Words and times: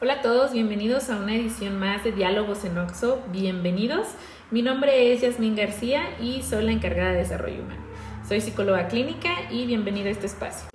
Hola 0.00 0.12
a 0.12 0.22
todos, 0.22 0.52
bienvenidos 0.52 1.10
a 1.10 1.16
una 1.16 1.34
edición 1.34 1.76
más 1.76 2.04
de 2.04 2.12
Diálogos 2.12 2.64
en 2.64 2.78
Oxo. 2.78 3.20
Bienvenidos. 3.32 4.06
Mi 4.52 4.62
nombre 4.62 5.12
es 5.12 5.22
Yasmín 5.22 5.56
García 5.56 6.16
y 6.20 6.44
soy 6.44 6.66
la 6.66 6.70
encargada 6.70 7.10
de 7.10 7.18
desarrollo 7.18 7.62
humano. 7.64 7.82
Soy 8.24 8.40
psicóloga 8.40 8.86
clínica 8.86 9.50
y 9.50 9.66
bienvenida 9.66 10.06
a 10.06 10.12
este 10.12 10.26
espacio. 10.26 10.68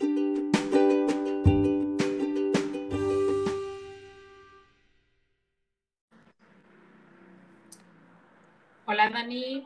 Hola 8.84 9.10
Dani, 9.10 9.66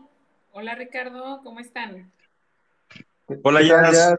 hola 0.51 0.75
Ricardo, 0.75 1.41
¿cómo 1.43 1.61
están? 1.61 2.11
Hola 3.41 3.63
Yas. 3.63 4.17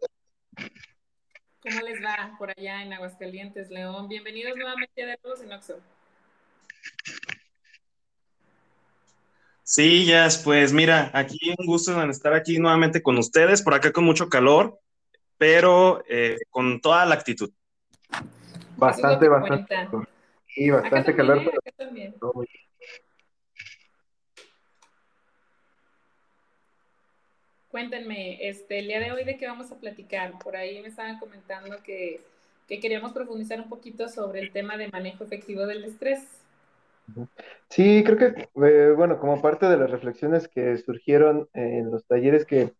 ¿Cómo 1.60 1.80
les 1.80 2.00
va 2.00 2.36
por 2.38 2.50
allá 2.50 2.82
en 2.82 2.92
Aguascalientes, 2.92 3.68
León? 3.68 4.06
Bienvenidos 4.08 4.56
nuevamente 4.56 5.10
a 5.10 5.16
todos 5.16 5.42
en 5.42 5.52
Oxo. 5.52 5.80
Sí, 9.64 10.06
Yas, 10.06 10.38
pues 10.38 10.72
mira, 10.72 11.10
aquí 11.12 11.36
un 11.58 11.66
gusto 11.66 12.00
en 12.00 12.10
estar 12.10 12.32
aquí 12.32 12.60
nuevamente 12.60 13.02
con 13.02 13.18
ustedes, 13.18 13.60
por 13.60 13.74
acá 13.74 13.92
con 13.92 14.04
mucho 14.04 14.28
calor, 14.28 14.78
pero 15.36 16.04
eh, 16.08 16.36
con 16.48 16.80
toda 16.80 17.04
la 17.06 17.16
actitud. 17.16 17.50
Bastante, 18.76 19.28
bastante. 19.28 19.88
Sí, 20.46 20.70
bastante 20.70 21.16
calor. 21.16 21.38
¿eh? 21.38 21.50
Acá 21.58 21.72
también. 21.76 22.14
Cuéntenme, 27.78 28.38
este, 28.40 28.80
el 28.80 28.88
día 28.88 28.98
de 28.98 29.12
hoy 29.12 29.22
de 29.22 29.36
qué 29.36 29.46
vamos 29.46 29.70
a 29.70 29.76
platicar. 29.76 30.36
Por 30.42 30.56
ahí 30.56 30.82
me 30.82 30.88
estaban 30.88 31.20
comentando 31.20 31.76
que, 31.84 32.20
que 32.66 32.80
queríamos 32.80 33.12
profundizar 33.12 33.60
un 33.60 33.68
poquito 33.68 34.08
sobre 34.08 34.40
el 34.40 34.50
tema 34.50 34.76
de 34.76 34.88
manejo 34.88 35.22
efectivo 35.22 35.64
del 35.64 35.84
estrés. 35.84 36.24
Sí, 37.70 38.02
creo 38.04 38.18
que, 38.18 38.48
eh, 38.66 38.92
bueno, 38.96 39.20
como 39.20 39.40
parte 39.40 39.66
de 39.66 39.76
las 39.76 39.92
reflexiones 39.92 40.48
que 40.48 40.76
surgieron 40.78 41.48
en 41.54 41.92
los 41.92 42.04
talleres 42.04 42.44
que 42.44 42.72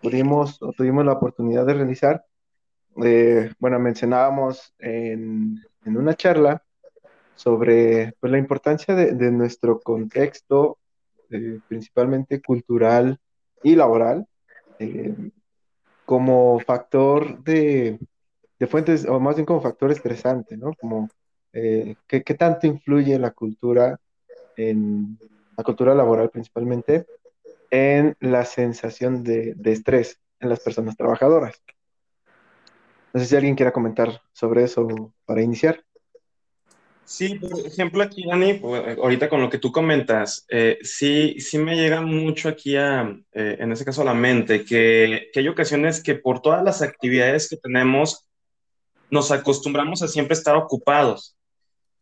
pudimos 0.00 0.62
o 0.62 0.72
tuvimos 0.72 1.04
la 1.04 1.14
oportunidad 1.14 1.66
de 1.66 1.74
realizar, 1.74 2.24
eh, 3.04 3.52
bueno, 3.58 3.80
mencionábamos 3.80 4.72
en, 4.78 5.60
en, 5.84 5.96
una 5.96 6.14
charla 6.14 6.62
sobre 7.34 8.14
pues, 8.20 8.30
la 8.30 8.38
importancia 8.38 8.94
de, 8.94 9.32
nuestro 9.32 9.80
contexto, 9.80 10.78
eh, 11.30 11.58
principalmente 11.66 12.40
cultural, 12.40 13.18
y 13.62 13.74
laboral 13.74 14.28
eh, 14.78 15.14
como 16.04 16.60
factor 16.60 17.42
de, 17.42 17.98
fuentes, 18.68 19.06
o 19.06 19.20
más 19.20 19.36
bien 19.36 19.46
como 19.46 19.60
factor 19.60 19.90
estresante, 19.90 20.56
¿no? 20.56 20.72
Como 20.74 21.08
eh, 21.52 21.96
¿qué, 22.06 22.20
tanto 22.22 22.66
influye 22.66 23.18
la 23.18 23.30
cultura, 23.32 23.98
en 24.56 25.18
la 25.56 25.64
cultura 25.64 25.94
laboral 25.94 26.30
principalmente, 26.30 27.06
en 27.70 28.16
la 28.20 28.44
sensación 28.44 29.22
de, 29.22 29.54
de 29.54 29.72
estrés 29.72 30.20
en 30.40 30.48
las 30.48 30.60
personas 30.60 30.96
trabajadoras. 30.96 31.60
No 33.12 33.20
sé 33.20 33.26
si 33.26 33.36
alguien 33.36 33.54
quiera 33.54 33.72
comentar 33.72 34.20
sobre 34.32 34.64
eso 34.64 35.12
para 35.24 35.42
iniciar. 35.42 35.85
Sí, 37.06 37.36
por 37.36 37.64
ejemplo, 37.64 38.02
aquí, 38.02 38.24
Dani, 38.26 38.54
pues, 38.54 38.98
ahorita 38.98 39.28
con 39.28 39.40
lo 39.40 39.48
que 39.48 39.58
tú 39.58 39.70
comentas, 39.70 40.44
eh, 40.48 40.78
sí, 40.82 41.36
sí 41.38 41.56
me 41.56 41.76
llega 41.76 42.00
mucho 42.00 42.48
aquí 42.48 42.76
a, 42.76 43.16
eh, 43.32 43.56
en 43.60 43.70
ese 43.70 43.84
caso 43.84 44.02
a 44.02 44.06
la 44.06 44.14
mente, 44.14 44.64
que, 44.64 45.28
que, 45.32 45.40
hay 45.40 45.46
ocasiones 45.46 46.02
que 46.02 46.16
por 46.16 46.42
todas 46.42 46.64
las 46.64 46.82
actividades 46.82 47.48
que 47.48 47.58
tenemos, 47.58 48.28
nos 49.08 49.30
acostumbramos 49.30 50.02
a 50.02 50.08
siempre 50.08 50.34
estar 50.34 50.56
ocupados. 50.56 51.36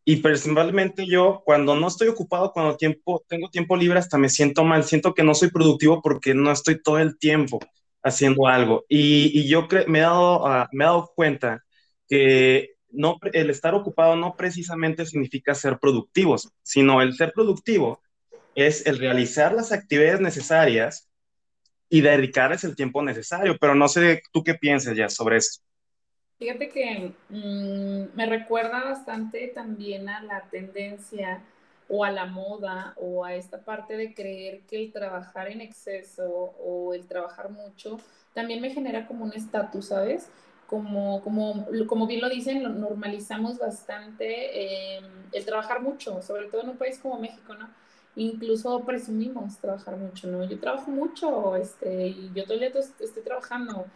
Y 0.06 0.16
personalmente 0.16 1.06
yo, 1.06 1.42
cuando 1.44 1.76
no 1.76 1.88
estoy 1.88 2.08
ocupado, 2.08 2.52
cuando 2.52 2.76
tiempo, 2.78 3.22
tengo 3.28 3.50
tiempo 3.50 3.76
libre, 3.76 3.98
hasta 3.98 4.16
me 4.16 4.30
siento 4.30 4.64
mal, 4.64 4.84
siento 4.84 5.12
que 5.12 5.22
no 5.22 5.34
soy 5.34 5.50
productivo 5.50 6.00
porque 6.00 6.32
no 6.32 6.50
estoy 6.50 6.82
todo 6.82 6.98
el 6.98 7.18
tiempo 7.18 7.58
haciendo 8.02 8.46
algo. 8.46 8.84
Y, 8.88 9.38
y 9.38 9.48
yo 9.48 9.68
me, 9.86 9.98
he 9.98 10.02
dado, 10.02 10.44
uh, 10.44 10.66
me 10.72 10.84
he 10.84 10.86
dado 10.86 11.12
cuenta 11.14 11.62
que 12.08 12.73
no, 12.94 13.18
el 13.32 13.50
estar 13.50 13.74
ocupado 13.74 14.16
no 14.16 14.36
precisamente 14.36 15.06
significa 15.06 15.54
ser 15.54 15.78
productivos, 15.78 16.50
sino 16.62 17.02
el 17.02 17.14
ser 17.14 17.32
productivo 17.32 18.00
es 18.54 18.86
el 18.86 18.98
realizar 18.98 19.52
las 19.52 19.72
actividades 19.72 20.20
necesarias 20.20 21.08
y 21.88 22.00
dedicarles 22.00 22.64
el 22.64 22.76
tiempo 22.76 23.02
necesario. 23.02 23.56
Pero 23.60 23.74
no 23.74 23.88
sé 23.88 24.22
tú 24.32 24.42
qué 24.42 24.54
piensas 24.54 24.96
ya 24.96 25.08
sobre 25.08 25.38
esto. 25.38 25.62
Fíjate 26.38 26.68
que 26.68 27.12
mm, 27.28 28.16
me 28.16 28.26
recuerda 28.26 28.84
bastante 28.84 29.48
también 29.48 30.08
a 30.08 30.22
la 30.22 30.42
tendencia 30.50 31.42
o 31.88 32.04
a 32.04 32.10
la 32.10 32.26
moda 32.26 32.94
o 32.96 33.24
a 33.24 33.34
esta 33.34 33.62
parte 33.62 33.96
de 33.96 34.14
creer 34.14 34.62
que 34.62 34.82
el 34.82 34.92
trabajar 34.92 35.48
en 35.50 35.60
exceso 35.60 36.26
o 36.26 36.94
el 36.94 37.06
trabajar 37.06 37.50
mucho 37.50 38.00
también 38.32 38.60
me 38.60 38.70
genera 38.70 39.06
como 39.06 39.24
un 39.24 39.32
estatus, 39.32 39.88
¿sabes? 39.88 40.28
Como, 40.74 41.22
como, 41.22 41.68
como 41.86 42.08
bien 42.08 42.20
lo 42.20 42.28
dicen, 42.28 42.64
lo 42.64 42.68
normalizamos 42.70 43.58
bastante 43.60 44.96
em, 44.96 45.04
el 45.30 45.44
trabajar 45.44 45.80
mucho, 45.80 46.20
sobre 46.20 46.46
todo 46.46 46.62
en 46.62 46.70
un 46.70 46.76
país 46.76 46.98
como 46.98 47.16
México, 47.20 47.54
¿no? 47.54 47.70
Incluso 48.16 48.80
presumimos 48.80 49.56
trabajar 49.58 49.96
mucho, 49.96 50.26
¿no? 50.26 50.42
Yo 50.42 50.58
trabajo 50.58 50.90
mucho, 50.90 51.54
este, 51.54 52.08
y 52.08 52.32
yo 52.34 52.42
todo 52.42 52.54
el 52.54 52.60
día 52.60 52.72
estoy 52.98 53.22
trabajando. 53.22 53.86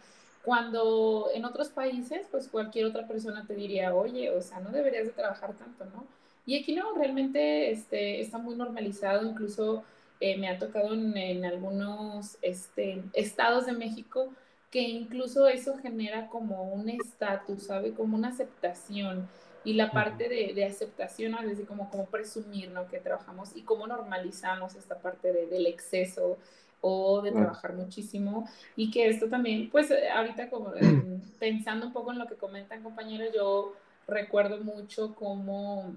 Cuando 0.41 1.29
en 1.33 1.43
otros 1.43 1.67
países, 1.67 2.27
pues 2.31 2.47
cualquier 2.47 2.85
otra 2.85 3.05
persona 3.05 3.45
te 3.45 3.55
diría, 3.55 3.93
oye, 3.93 4.29
o 4.31 4.41
sea, 4.41 4.61
no 4.61 4.69
deberías 4.69 5.05
de 5.05 5.11
trabajar 5.11 5.53
tanto, 5.55 5.83
¿no? 5.83 6.05
Y 6.45 6.61
aquí 6.61 6.73
no, 6.73 6.93
realmente 6.93 7.71
este, 7.71 8.21
está 8.21 8.37
muy 8.37 8.55
normalizado, 8.55 9.27
incluso 9.29 9.83
eh, 10.21 10.37
me 10.37 10.47
ha 10.47 10.57
tocado 10.57 10.93
en, 10.93 11.17
en 11.17 11.43
algunos 11.43 12.37
este, 12.41 13.03
estados 13.11 13.65
de 13.65 13.73
México, 13.73 14.29
que 14.71 14.81
incluso 14.81 15.47
eso 15.47 15.77
genera 15.77 16.27
como 16.27 16.63
un 16.63 16.89
estatus, 16.89 17.63
¿sabe? 17.63 17.93
Como 17.93 18.15
una 18.15 18.29
aceptación. 18.29 19.27
Y 19.63 19.73
la 19.73 19.91
parte 19.91 20.29
de, 20.29 20.53
de 20.53 20.65
aceptación, 20.65 21.35
es 21.35 21.49
decir, 21.49 21.65
como, 21.67 21.89
como 21.89 22.05
presumir, 22.05 22.71
¿no? 22.71 22.87
Que 22.87 22.99
trabajamos 22.99 23.55
y 23.55 23.61
cómo 23.63 23.87
normalizamos 23.87 24.75
esta 24.75 24.99
parte 24.99 25.33
de, 25.33 25.47
del 25.47 25.65
exceso 25.67 26.37
o 26.81 27.21
de 27.21 27.31
trabajar 27.31 27.73
muchísimo. 27.73 28.47
Y 28.75 28.91
que 28.91 29.07
esto 29.09 29.27
también, 29.27 29.69
pues 29.69 29.91
ahorita 30.13 30.49
como 30.49 30.73
eh, 30.75 31.19
pensando 31.39 31.87
un 31.87 31.93
poco 31.93 32.11
en 32.11 32.19
lo 32.19 32.27
que 32.27 32.35
comentan 32.35 32.83
compañeros, 32.83 33.29
yo 33.35 33.73
recuerdo 34.07 34.63
mucho 34.63 35.13
cómo 35.15 35.93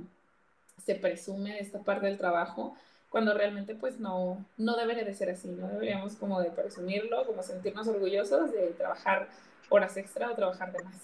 se 0.84 0.94
presume 0.94 1.52
de 1.54 1.60
esta 1.60 1.80
parte 1.80 2.06
del 2.06 2.18
trabajo, 2.18 2.76
cuando 3.12 3.34
realmente 3.34 3.74
pues 3.74 4.00
no, 4.00 4.42
no 4.56 4.74
debería 4.74 5.04
de 5.04 5.12
ser 5.14 5.28
así, 5.28 5.48
no 5.48 5.68
deberíamos 5.68 6.16
como 6.16 6.40
de 6.40 6.50
presumirlo, 6.50 7.26
como 7.26 7.42
sentirnos 7.42 7.86
orgullosos 7.86 8.50
de 8.50 8.68
trabajar 8.68 9.28
horas 9.68 9.96
extra 9.98 10.30
o 10.30 10.34
trabajar 10.34 10.72
de 10.72 10.82
más. 10.82 10.96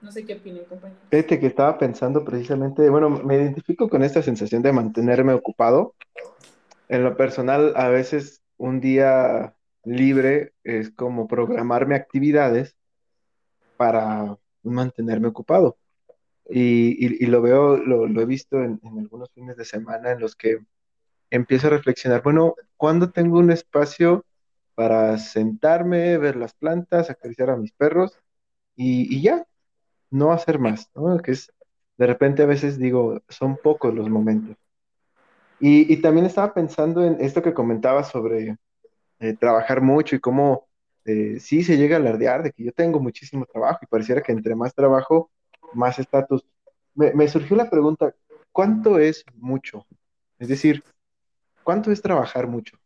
No 0.00 0.12
sé 0.12 0.24
qué 0.24 0.34
opinan, 0.34 0.64
compañero. 0.66 1.00
Fíjate 1.10 1.40
que 1.40 1.48
estaba 1.48 1.76
pensando 1.76 2.24
precisamente, 2.24 2.88
bueno, 2.88 3.10
me 3.10 3.34
identifico 3.34 3.88
con 3.88 4.04
esta 4.04 4.22
sensación 4.22 4.62
de 4.62 4.72
mantenerme 4.72 5.34
ocupado. 5.34 5.96
En 6.88 7.02
lo 7.02 7.16
personal, 7.16 7.72
a 7.74 7.88
veces 7.88 8.40
un 8.56 8.80
día 8.80 9.56
libre 9.84 10.52
es 10.62 10.90
como 10.92 11.26
programarme 11.26 11.96
actividades 11.96 12.76
para 13.76 14.38
mantenerme 14.62 15.26
ocupado. 15.26 15.76
Y, 16.48 17.24
y, 17.24 17.26
lo 17.26 17.42
veo, 17.42 17.76
lo, 17.76 18.06
lo 18.06 18.20
he 18.22 18.26
visto 18.26 18.62
en, 18.62 18.80
en, 18.84 19.00
algunos 19.00 19.30
fines 19.32 19.56
de 19.56 19.64
semana 19.64 20.12
en 20.12 20.20
los 20.20 20.34
que 20.34 20.60
empiezo 21.30 21.68
a 21.68 21.70
reflexionar, 21.70 22.22
bueno, 22.22 22.54
¿cuándo 22.76 23.10
tengo 23.10 23.38
un 23.38 23.50
espacio 23.50 24.24
para 24.74 25.18
sentarme, 25.18 26.18
ver 26.18 26.36
las 26.36 26.54
plantas, 26.54 27.10
acariciar 27.10 27.50
a 27.50 27.56
mis 27.56 27.72
perros 27.72 28.18
y, 28.76 29.20
ya, 29.20 29.44
no 30.10 30.32
hacer 30.32 30.58
más, 30.58 30.90
¿no? 30.94 31.18
Que 31.18 31.32
es, 31.32 31.52
de 31.96 32.06
repente 32.06 32.44
a 32.44 32.46
veces 32.46 32.78
digo, 32.78 33.20
son 33.28 33.56
pocos 33.56 33.92
los 33.94 34.08
momentos. 34.08 34.56
Y, 35.60 35.92
y 35.92 36.00
también 36.00 36.26
estaba 36.26 36.54
pensando 36.54 37.04
en 37.04 37.20
esto 37.20 37.42
que 37.42 37.54
comentaba 37.54 38.04
sobre 38.04 38.56
eh, 39.18 39.34
trabajar 39.34 39.80
mucho 39.80 40.14
y 40.14 40.20
cómo 40.20 40.68
eh, 41.04 41.40
sí 41.40 41.64
se 41.64 41.76
llega 41.76 41.96
a 41.96 42.00
alardear 42.00 42.44
de 42.44 42.52
que 42.52 42.62
yo 42.62 42.72
tengo 42.72 43.00
muchísimo 43.00 43.46
trabajo 43.46 43.80
y 43.82 43.86
pareciera 43.86 44.22
que 44.22 44.30
entre 44.30 44.54
más 44.54 44.74
trabajo, 44.74 45.30
más 45.72 45.98
estatus. 45.98 46.44
Me, 46.94 47.12
me 47.14 47.26
surgió 47.26 47.56
la 47.56 47.68
pregunta, 47.68 48.14
¿cuánto 48.52 48.98
es 49.00 49.24
mucho? 49.34 49.86
Es 50.38 50.48
decir, 50.48 50.84
¿Cuánto 51.68 51.92
es 51.92 52.00
trabajar 52.00 52.46
mucho? 52.46 52.78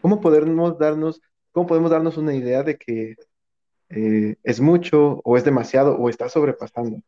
¿Cómo 0.00 0.22
podemos 0.22 0.78
darnos, 0.78 1.20
cómo 1.52 1.66
podemos 1.66 1.90
darnos 1.90 2.16
una 2.16 2.34
idea 2.34 2.62
de 2.62 2.78
que 2.78 3.14
eh, 3.90 4.36
es 4.42 4.58
mucho 4.58 5.20
o 5.22 5.36
es 5.36 5.44
demasiado 5.44 5.98
o 5.98 6.08
está 6.08 6.30
sobrepasando? 6.30 7.02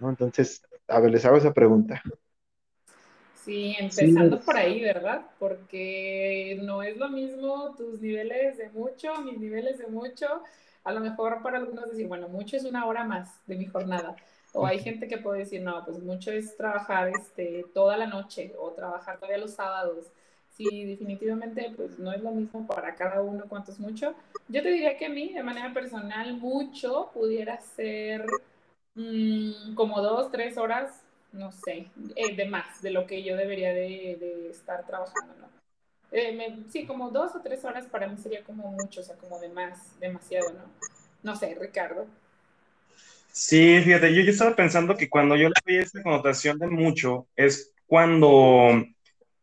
¿No? 0.00 0.08
Entonces, 0.08 0.62
a 0.88 1.00
ver, 1.00 1.10
les 1.10 1.26
hago 1.26 1.36
esa 1.36 1.52
pregunta. 1.52 2.02
Sí, 3.44 3.76
empezando 3.78 4.40
por 4.40 4.56
ahí, 4.56 4.80
¿verdad? 4.80 5.26
Porque 5.38 6.58
no 6.62 6.82
es 6.82 6.96
lo 6.96 7.10
mismo 7.10 7.74
tus 7.76 8.00
niveles 8.00 8.56
de 8.56 8.70
mucho, 8.70 9.14
mis 9.20 9.38
niveles 9.38 9.76
de 9.76 9.88
mucho. 9.88 10.42
A 10.84 10.92
lo 10.94 11.00
mejor 11.00 11.42
para 11.42 11.58
algunos 11.58 11.90
decir, 11.90 12.08
bueno, 12.08 12.30
mucho 12.30 12.56
es 12.56 12.64
una 12.64 12.86
hora 12.86 13.04
más 13.04 13.38
de 13.46 13.56
mi 13.56 13.66
jornada. 13.66 14.16
O 14.54 14.64
hay 14.64 14.78
gente 14.78 15.08
que 15.08 15.18
puede 15.18 15.40
decir, 15.40 15.60
no, 15.60 15.84
pues 15.84 15.98
mucho 15.98 16.32
es 16.32 16.56
trabajar 16.56 17.10
este, 17.10 17.66
toda 17.74 17.98
la 17.98 18.06
noche 18.06 18.54
o 18.58 18.70
trabajar 18.70 19.16
todavía 19.16 19.36
los 19.36 19.52
sábados. 19.52 20.10
Sí, 20.56 20.84
definitivamente, 20.84 21.72
pues 21.74 21.98
no 21.98 22.12
es 22.12 22.22
lo 22.22 22.30
mismo 22.30 22.66
para 22.66 22.94
cada 22.94 23.22
uno 23.22 23.44
cuánto 23.48 23.72
es 23.72 23.80
mucho. 23.80 24.14
Yo 24.48 24.62
te 24.62 24.70
diría 24.70 24.98
que 24.98 25.06
a 25.06 25.10
mí, 25.10 25.32
de 25.32 25.42
manera 25.42 25.72
personal, 25.72 26.36
mucho 26.36 27.10
pudiera 27.14 27.58
ser 27.58 28.26
mm, 28.94 29.74
como 29.74 30.02
dos, 30.02 30.30
tres 30.30 30.58
horas, 30.58 31.02
no 31.32 31.52
sé, 31.52 31.86
eh, 32.16 32.36
de 32.36 32.44
más 32.44 32.82
de 32.82 32.90
lo 32.90 33.06
que 33.06 33.22
yo 33.22 33.36
debería 33.36 33.72
de, 33.72 34.50
estar 34.50 34.86
trabajando, 34.86 35.34
¿no? 35.40 35.48
Eh, 36.10 36.58
sí, 36.68 36.84
como 36.84 37.08
dos 37.08 37.34
o 37.34 37.40
tres 37.40 37.64
horas 37.64 37.86
para 37.86 38.06
mí 38.06 38.18
sería 38.18 38.44
como 38.44 38.70
mucho, 38.72 39.00
o 39.00 39.04
sea, 39.04 39.16
como 39.16 39.38
de 39.38 39.48
más, 39.48 39.98
demasiado, 39.98 40.52
¿no? 40.52 40.64
No 41.22 41.34
sé, 41.34 41.56
Ricardo. 41.58 42.06
Sí, 43.32 43.80
fíjate, 43.82 44.14
yo, 44.14 44.20
yo 44.20 44.30
estaba 44.30 44.54
pensando 44.54 44.94
que 44.94 45.08
cuando 45.08 45.34
yo 45.36 45.48
le 45.48 45.54
doy 45.64 45.76
esta 45.78 46.02
connotación 46.02 46.58
de 46.58 46.66
mucho 46.66 47.28
es 47.34 47.72
cuando 47.86 48.84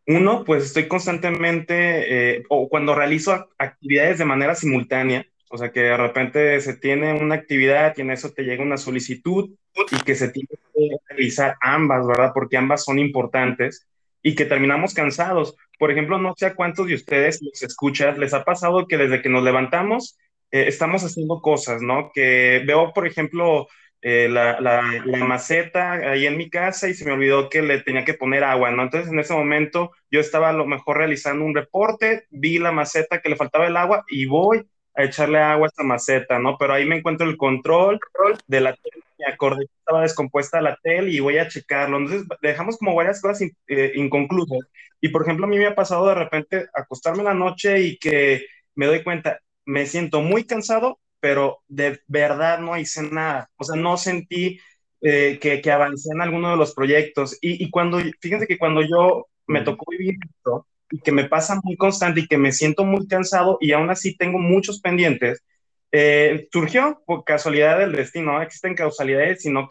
uno, 0.09 0.43
pues 0.43 0.65
estoy 0.65 0.87
constantemente, 0.87 2.37
eh, 2.37 2.43
o 2.49 2.67
cuando 2.67 2.95
realizo 2.95 3.47
actividades 3.59 4.17
de 4.17 4.25
manera 4.25 4.55
simultánea, 4.55 5.27
o 5.51 5.57
sea 5.57 5.71
que 5.71 5.81
de 5.81 5.97
repente 5.97 6.59
se 6.61 6.75
tiene 6.75 7.13
una 7.13 7.35
actividad 7.35 7.93
y 7.95 8.01
en 8.01 8.09
eso 8.09 8.31
te 8.31 8.41
llega 8.41 8.63
una 8.63 8.77
solicitud 8.77 9.51
y 9.91 10.03
que 10.03 10.15
se 10.15 10.29
tiene 10.29 10.49
que 10.73 10.97
realizar 11.09 11.57
ambas, 11.61 12.07
¿verdad? 12.07 12.31
Porque 12.33 12.57
ambas 12.57 12.83
son 12.83 12.97
importantes 12.97 13.87
y 14.23 14.33
que 14.33 14.45
terminamos 14.45 14.95
cansados. 14.95 15.55
Por 15.77 15.91
ejemplo, 15.91 16.17
no 16.17 16.33
sé 16.35 16.47
a 16.47 16.55
cuántos 16.55 16.87
de 16.87 16.95
ustedes 16.95 17.39
los 17.43 17.61
escuchas, 17.61 18.17
les 18.17 18.33
ha 18.33 18.43
pasado 18.43 18.87
que 18.87 18.97
desde 18.97 19.21
que 19.21 19.29
nos 19.29 19.43
levantamos 19.43 20.17
eh, 20.49 20.65
estamos 20.67 21.03
haciendo 21.03 21.39
cosas, 21.39 21.83
¿no? 21.83 22.09
Que 22.11 22.63
veo, 22.65 22.93
por 22.93 23.05
ejemplo, 23.05 23.67
eh, 24.01 24.29
la, 24.29 24.61
la, 24.61 24.81
maceta 25.25 25.93
ahí 25.93 26.25
en 26.25 26.37
mi 26.37 26.49
casa 26.49 26.87
y 26.87 26.93
se 26.93 27.05
me 27.05 27.11
olvidó 27.11 27.49
que 27.49 27.61
le 27.61 27.81
tenía 27.81 28.05
que 28.05 28.13
poner 28.13 28.43
agua, 28.45 28.71
¿no? 28.71 28.83
Entonces 28.83 29.11
en 29.11 29.19
ese 29.19 29.33
momento 29.33 29.91
yo 30.09 30.19
estaba 30.21 30.49
a 30.49 30.53
lo 30.53 30.65
mejor 30.65 30.97
realizando 30.97 31.43
un 31.43 31.53
reporte, 31.53 32.25
vi 32.29 32.59
la 32.59 32.71
maceta 32.71 33.19
que 33.19 33.29
le 33.29 33.35
faltaba 33.35 33.67
el 33.67 33.75
agua 33.75 34.05
y 34.07 34.25
voy 34.25 34.65
a 34.95 35.03
echarle 35.03 35.39
agua 35.39 35.67
a 35.67 35.69
esta 35.69 35.83
maceta, 35.83 36.39
¿no? 36.39 36.57
Pero 36.57 36.73
ahí 36.73 36.85
me 36.85 36.97
encuentro 36.97 37.29
el 37.29 37.37
control 37.37 37.99
de 38.47 38.61
la 38.61 38.73
tele, 38.73 39.03
me 39.17 39.25
acordé 39.33 39.65
que 39.65 39.79
estaba 39.79 40.01
descompuesta 40.01 40.61
la 40.61 40.77
tele 40.81 41.11
y 41.11 41.19
voy 41.19 41.37
a 41.37 41.47
checarlo. 41.47 41.97
Entonces 41.97 42.27
dejamos 42.41 42.77
como 42.77 42.95
varias 42.95 43.21
cosas 43.21 43.49
eh, 43.67 43.91
inconclusas. 43.95 44.59
Y 45.01 45.09
por 45.09 45.23
ejemplo, 45.23 45.45
a 45.45 45.49
mí 45.49 45.57
me 45.57 45.67
ha 45.67 45.75
pasado 45.75 46.07
de 46.07 46.15
repente 46.15 46.67
acostarme 46.73 47.23
la 47.23 47.33
noche 47.33 47.81
y 47.81 47.97
que 47.97 48.45
me 48.75 48.85
doy 48.85 49.03
cuenta, 49.03 49.39
me 49.65 49.85
siento 49.85 50.21
muy 50.21 50.45
cansado, 50.45 50.99
pero 51.19 51.59
de 51.67 51.99
verdad 52.07 52.59
no 52.59 52.77
hice 52.77 53.03
nada. 53.03 53.49
O 53.57 53.63
sea, 53.63 53.75
no 53.75 53.97
sentí 53.97 54.59
eh, 55.01 55.39
que, 55.41 55.61
que, 55.61 55.71
avancé 55.71 56.09
en 56.13 56.21
alguno 56.21 56.51
de 56.51 56.57
los 56.57 56.73
proyectos. 56.73 57.37
Y, 57.41 57.63
y, 57.63 57.69
cuando, 57.69 57.99
fíjense 58.21 58.47
que 58.47 58.57
cuando 58.57 58.81
yo 58.81 59.27
me 59.47 59.61
tocó 59.61 59.85
vivir 59.91 60.15
esto, 60.23 60.67
y 60.91 60.99
que 60.99 61.11
me 61.11 61.25
pasa 61.25 61.59
muy 61.63 61.77
constante 61.77 62.21
y 62.21 62.27
que 62.27 62.37
me 62.37 62.51
siento 62.51 62.83
muy 62.83 63.07
cansado 63.07 63.57
y 63.61 63.71
aún 63.73 63.89
así 63.89 64.15
tengo 64.17 64.39
muchos 64.39 64.81
pendientes, 64.81 65.43
eh, 65.91 66.47
surgió 66.51 67.01
por 67.05 67.23
casualidad 67.23 67.79
del 67.79 67.93
destino. 67.93 68.33
No 68.33 68.41
existen 68.41 68.75
causalidades, 68.75 69.41
sino 69.41 69.67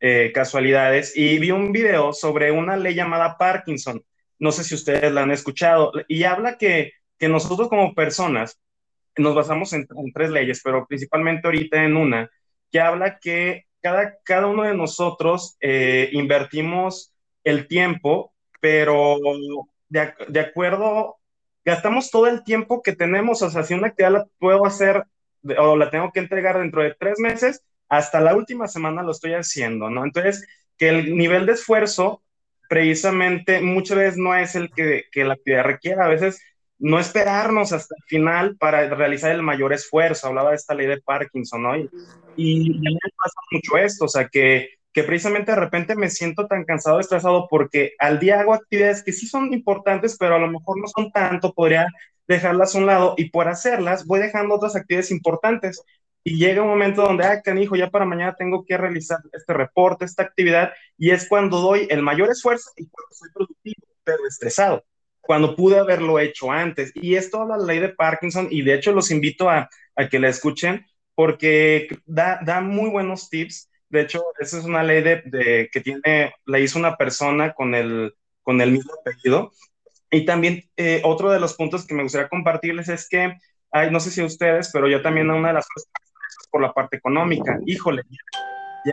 eh, 0.00 0.32
casualidades. 0.34 1.16
Y 1.16 1.38
vi 1.38 1.50
un 1.50 1.72
video 1.72 2.12
sobre 2.12 2.52
una 2.52 2.76
ley 2.76 2.94
llamada 2.94 3.36
Parkinson. 3.38 4.02
No 4.38 4.52
sé 4.52 4.64
si 4.64 4.74
ustedes 4.74 5.12
la 5.12 5.22
han 5.22 5.30
escuchado. 5.30 5.92
Y 6.08 6.24
habla 6.24 6.58
que, 6.58 6.92
que 7.18 7.28
nosotros 7.28 7.68
como 7.68 7.94
personas 7.94 8.58
nos 9.20 9.34
basamos 9.34 9.72
en, 9.72 9.86
tres 10.14 10.30
leyes, 10.30 10.60
pero 10.62 10.86
principalmente 10.86 11.46
ahorita 11.46 11.84
en 11.84 11.96
una, 11.96 12.30
que 12.70 12.80
habla 12.80 13.18
que 13.18 13.66
cada, 13.80 14.16
cada 14.24 14.46
uno 14.46 14.64
de 14.64 14.74
nosotros 14.74 15.56
eh, 15.60 16.08
invertimos 16.12 17.12
el 17.44 17.66
tiempo, 17.66 18.32
pero 18.60 19.18
de, 19.88 20.12
de, 20.28 20.40
acuerdo, 20.40 21.16
gastamos 21.64 22.10
todo 22.10 22.26
el 22.26 22.44
tiempo 22.44 22.82
que 22.82 22.94
tenemos, 22.94 23.42
o 23.42 23.50
sea, 23.50 23.62
si 23.62 23.74
una 23.74 23.88
actividad 23.88 24.12
la 24.12 24.26
puedo 24.38 24.66
hacer 24.66 25.04
o 25.58 25.76
la 25.76 25.90
tengo 25.90 26.12
que 26.12 26.20
entregar 26.20 26.58
dentro 26.58 26.82
de 26.82 26.94
tres 26.98 27.18
meses, 27.18 27.64
hasta 27.88 28.20
la 28.20 28.34
última 28.34 28.68
semana 28.68 29.02
lo 29.02 29.12
estoy 29.12 29.32
haciendo, 29.34 29.90
¿no? 29.90 30.04
Entonces, 30.04 30.46
que 30.76 30.88
el 30.88 31.16
nivel 31.16 31.46
de 31.46 31.52
esfuerzo 31.52 32.22
precisamente 32.68 33.60
muchas 33.60 33.98
veces 33.98 34.16
no 34.16 34.34
es 34.34 34.54
el 34.54 34.70
que, 34.70 35.04
que 35.10 35.24
la 35.24 35.34
actividad 35.34 35.64
requiere, 35.64 36.00
a 36.00 36.08
veces 36.08 36.40
no 36.80 36.98
esperarnos 36.98 37.72
hasta 37.72 37.94
el 37.96 38.04
final 38.04 38.56
para 38.56 38.88
realizar 38.88 39.30
el 39.30 39.42
mayor 39.42 39.72
esfuerzo. 39.72 40.26
Hablaba 40.26 40.50
de 40.50 40.56
esta 40.56 40.74
ley 40.74 40.86
de 40.86 41.00
Parkinson, 41.00 41.62
¿no? 41.62 41.76
Y, 41.76 41.88
y, 42.36 42.70
a 42.70 42.90
mí 42.90 42.94
me 42.94 43.10
pasa 43.16 43.40
mucho 43.52 43.76
esto, 43.76 44.06
o 44.06 44.08
sea, 44.08 44.28
que, 44.28 44.70
que 44.92 45.04
precisamente 45.04 45.52
de 45.52 45.58
repente 45.58 45.94
me 45.94 46.08
siento 46.08 46.46
tan 46.46 46.64
cansado, 46.64 46.98
estresado, 46.98 47.46
porque 47.50 47.92
al 47.98 48.18
día 48.18 48.40
hago 48.40 48.54
actividades 48.54 49.04
que 49.04 49.12
sí 49.12 49.26
son 49.26 49.52
importantes, 49.52 50.16
pero 50.18 50.36
a 50.36 50.38
lo 50.38 50.48
mejor 50.48 50.80
no 50.80 50.86
son 50.88 51.12
tanto, 51.12 51.52
podría 51.52 51.86
dejarlas 52.26 52.74
a 52.74 52.78
un 52.78 52.86
lado 52.86 53.14
y 53.16 53.28
por 53.28 53.48
hacerlas 53.48 54.06
voy 54.06 54.20
dejando 54.20 54.54
otras 54.54 54.74
actividades 54.74 55.10
importantes. 55.10 55.82
Y 56.24 56.38
llega 56.38 56.62
un 56.62 56.68
momento 56.68 57.02
donde, 57.02 57.24
ah, 57.24 57.42
canijo, 57.42 57.76
ya 57.76 57.90
para 57.90 58.04
mañana 58.04 58.34
tengo 58.36 58.64
que 58.64 58.76
realizar 58.76 59.18
este 59.32 59.52
reporte, 59.54 60.04
esta 60.04 60.22
actividad, 60.22 60.72
y 60.98 61.10
es 61.10 61.28
cuando 61.28 61.60
doy 61.60 61.86
el 61.90 62.02
mayor 62.02 62.30
esfuerzo 62.30 62.70
y 62.76 62.86
cuando 62.88 63.14
soy 63.14 63.30
productivo, 63.32 63.86
pero 64.04 64.26
estresado 64.26 64.84
cuando 65.30 65.54
pude 65.54 65.78
haberlo 65.78 66.18
hecho 66.18 66.50
antes. 66.50 66.90
Y 66.92 67.14
esto 67.14 67.40
habla 67.40 67.56
la 67.56 67.64
ley 67.64 67.78
de 67.78 67.90
Parkinson 67.90 68.48
y 68.50 68.62
de 68.62 68.74
hecho 68.74 68.90
los 68.90 69.12
invito 69.12 69.48
a, 69.48 69.70
a 69.94 70.08
que 70.08 70.18
la 70.18 70.28
escuchen 70.28 70.84
porque 71.14 71.86
da, 72.04 72.40
da, 72.44 72.60
muy 72.60 72.90
buenos 72.90 73.30
tips. 73.30 73.70
De 73.90 74.00
hecho, 74.00 74.24
esa 74.40 74.58
es 74.58 74.64
una 74.64 74.82
ley 74.82 75.04
de, 75.04 75.70
que 75.72 75.80
tiene, 75.80 76.34
la 76.46 76.58
hizo 76.58 76.80
una 76.80 76.96
persona 76.96 77.52
con 77.52 77.76
el, 77.76 78.12
con 78.42 78.60
el 78.60 78.72
mismo 78.72 78.92
apellido. 78.92 79.52
Y 80.10 80.24
también 80.24 80.68
eh, 80.76 81.00
otro 81.04 81.30
de 81.30 81.38
los 81.38 81.54
puntos 81.54 81.86
que 81.86 81.94
me 81.94 82.02
gustaría 82.02 82.28
compartirles 82.28 82.88
es 82.88 83.08
que, 83.08 83.32
ay, 83.70 83.88
no 83.92 84.00
sé 84.00 84.10
si 84.10 84.24
ustedes, 84.24 84.70
pero 84.72 84.88
yo 84.88 85.00
también 85.00 85.30
una 85.30 85.46
de 85.46 85.54
las 85.54 85.68
cosas 85.68 85.88
por 86.50 86.60
la 86.60 86.74
parte 86.74 86.96
económica. 86.96 87.56
Híjole, 87.66 88.02
ya 88.84 88.92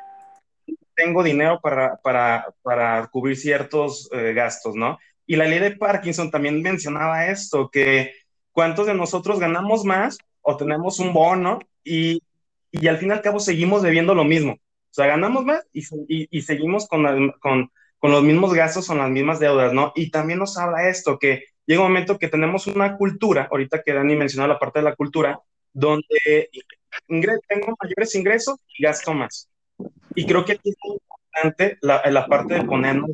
tengo 0.93 1.23
dinero 1.23 1.59
para, 1.59 1.97
para, 1.97 2.53
para 2.61 3.07
cubrir 3.07 3.37
ciertos 3.37 4.07
eh, 4.13 4.33
gastos, 4.33 4.75
¿no? 4.75 4.99
Y 5.27 5.35
la 5.35 5.45
ley 5.45 5.59
de 5.59 5.75
Parkinson 5.75 6.31
también 6.31 6.61
mencionaba 6.61 7.27
esto, 7.27 7.69
que 7.69 8.13
cuántos 8.53 8.87
de 8.87 8.95
nosotros 8.95 9.39
ganamos 9.39 9.83
más 9.83 10.17
o 10.41 10.55
tenemos 10.55 10.99
un 10.99 11.13
bono 11.13 11.59
y, 11.83 12.23
y 12.71 12.87
al 12.87 12.97
fin 12.97 13.09
y 13.09 13.11
al 13.11 13.21
cabo 13.21 13.39
seguimos 13.39 13.83
debiendo 13.83 14.15
lo 14.15 14.23
mismo. 14.23 14.53
O 14.53 14.93
sea, 14.97 15.05
ganamos 15.05 15.43
más 15.43 15.67
y, 15.73 15.83
y, 16.07 16.41
seguimos 16.41 16.87
con, 16.87 17.33
con, 17.39 17.69
con, 17.99 18.11
los 18.11 18.23
mismos 18.23 18.53
gastos, 18.53 18.87
con 18.87 18.97
las 18.97 19.11
mismas 19.11 19.39
deudas, 19.39 19.73
¿no? 19.73 19.91
Y 19.95 20.09
también 20.09 20.39
nos 20.39 20.57
habla 20.57 20.87
esto, 20.87 21.19
que 21.19 21.43
llega 21.65 21.81
un 21.81 21.89
momento 21.89 22.17
que 22.17 22.29
tenemos 22.29 22.65
una 22.65 22.95
cultura, 22.97 23.47
ahorita 23.51 23.83
que 23.83 23.93
Dani 23.93 24.15
mencionó 24.15 24.47
la 24.47 24.57
parte 24.57 24.79
de 24.79 24.85
la 24.85 24.95
cultura, 24.95 25.39
donde 25.73 26.49
tengo 27.07 27.75
mayores 27.79 28.15
ingresos 28.15 28.57
y 28.75 28.83
gasto 28.83 29.13
más. 29.13 29.49
Y 30.15 30.25
creo 30.25 30.45
que 30.45 30.53
aquí 30.53 30.69
es 30.69 30.77
muy 30.83 30.97
importante 30.97 31.77
la, 31.81 32.01
la 32.09 32.25
parte 32.25 32.55
de 32.55 32.63
ponernos 32.63 33.11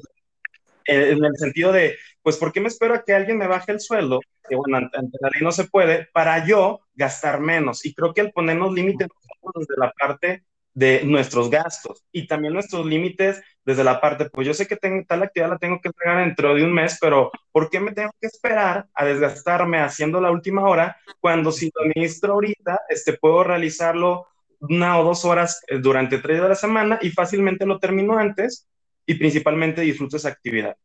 en 0.85 1.23
el 1.23 1.35
sentido 1.37 1.71
de, 1.71 1.97
pues, 2.21 2.37
¿por 2.37 2.51
qué 2.51 2.61
me 2.61 2.67
espero 2.67 2.93
a 2.93 3.03
que 3.03 3.13
alguien 3.13 3.37
me 3.37 3.47
baje 3.47 3.71
el 3.71 3.79
sueldo? 3.79 4.19
Que 4.47 4.55
bueno, 4.55 4.77
ante 4.77 5.17
la 5.21 5.29
ley 5.29 5.41
no 5.41 5.51
se 5.51 5.65
puede, 5.65 6.07
para 6.13 6.45
yo 6.45 6.81
gastar 6.93 7.39
menos. 7.39 7.85
Y 7.85 7.93
creo 7.93 8.13
que 8.13 8.21
el 8.21 8.31
ponernos 8.31 8.73
límites 8.73 9.07
desde 9.41 9.75
la 9.77 9.91
parte 9.91 10.43
de 10.73 11.03
nuestros 11.03 11.49
gastos 11.49 12.03
y 12.11 12.25
también 12.27 12.53
nuestros 12.53 12.85
límites 12.85 13.41
desde 13.63 13.83
la 13.83 14.01
parte, 14.01 14.29
pues 14.29 14.47
yo 14.47 14.53
sé 14.53 14.67
que 14.67 14.75
tengo, 14.75 15.05
tal 15.07 15.23
actividad 15.23 15.51
la 15.51 15.57
tengo 15.57 15.79
que 15.79 15.89
entregar 15.89 16.17
dentro 16.17 16.55
de 16.55 16.63
un 16.63 16.73
mes, 16.73 16.97
pero 16.99 17.31
¿por 17.51 17.69
qué 17.69 17.79
me 17.79 17.91
tengo 17.91 18.11
que 18.19 18.27
esperar 18.27 18.87
a 18.93 19.05
desgastarme 19.05 19.79
haciendo 19.79 20.19
la 20.19 20.31
última 20.31 20.67
hora 20.67 20.97
cuando 21.19 21.51
si 21.51 21.69
lo 21.73 21.83
administro 21.83 22.33
ahorita, 22.33 22.81
este, 22.89 23.13
puedo 23.13 23.43
realizarlo 23.43 24.27
una 24.59 24.99
o 24.99 25.03
dos 25.03 25.25
horas 25.25 25.61
eh, 25.67 25.77
durante 25.77 26.17
tres 26.17 26.41
de 26.41 26.49
la 26.49 26.55
semana 26.55 26.97
y 27.01 27.11
fácilmente 27.11 27.65
lo 27.65 27.79
termino 27.79 28.17
antes 28.17 28.67
y 29.05 29.15
principalmente 29.15 29.81
disfruto 29.81 30.17
esa 30.17 30.29
actividad. 30.29 30.75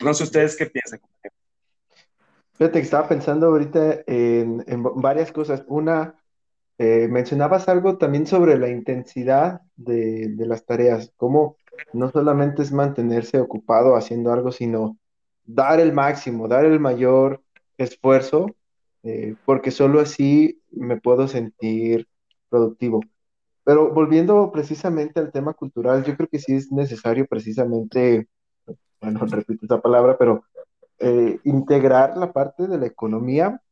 No 0.00 0.14
sé 0.14 0.24
ustedes 0.24 0.56
qué 0.56 0.66
piensan. 0.66 1.00
Fíjate 2.54 2.78
que 2.78 2.84
estaba 2.84 3.08
pensando 3.08 3.46
ahorita 3.46 4.04
en, 4.06 4.64
varias 4.96 5.32
cosas. 5.32 5.64
Una, 5.66 6.14
eh, 6.78 7.08
mencionabas 7.08 7.68
algo 7.68 7.96
también 7.96 8.26
sobre 8.26 8.58
la 8.58 8.68
intensidad 8.68 9.62
de, 9.76 10.34
las 10.36 10.64
tareas, 10.64 11.12
cómo 11.16 11.56
no 11.92 12.10
solamente 12.10 12.62
es 12.62 12.72
mantenerse 12.72 13.40
ocupado 13.40 13.96
haciendo 13.96 14.32
algo, 14.32 14.52
sino 14.52 14.98
dar 15.44 15.80
el 15.80 15.92
máximo, 15.92 16.48
dar 16.48 16.66
el 16.66 16.80
mayor 16.80 17.42
esfuerzo, 17.78 18.54
eh, 19.02 19.34
porque 19.46 19.70
solo 19.70 20.00
así 20.00 20.60
me 20.70 21.00
puedo 21.00 21.28
sentir 21.28 22.06
productivo. 22.50 23.00
Pero 23.70 23.94
volviendo 23.94 24.50
precisamente 24.50 25.20
al 25.20 25.30
tema 25.30 25.54
cultural, 25.54 26.02
yo 26.02 26.16
creo 26.16 26.28
que 26.28 26.40
sí 26.40 26.56
es 26.56 26.72
necesario 26.72 27.24
precisamente, 27.28 28.26
bueno, 29.00 29.20
repito 29.30 29.64
esa 29.64 29.80
palabra, 29.80 30.18
pero 30.18 30.42
eh, 30.98 31.38
integrar 31.44 32.16
la 32.16 32.32
parte 32.32 32.66
de 32.66 32.78
la 32.78 32.86
economía, 32.86 33.62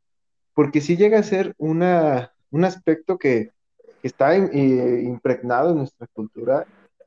porque 0.55 0.81
sí 0.81 0.97
llega 0.97 1.19
a 1.19 1.25
ser 1.25 1.53
una, 1.59 2.33
un 2.53 2.65
aspecto 2.65 3.19
que, 3.19 3.51
está 4.05 4.37
eh, 4.37 5.03
impregnado 5.03 5.71
en 5.71 5.79
nuestra 5.79 6.07
cultura. 6.07 6.65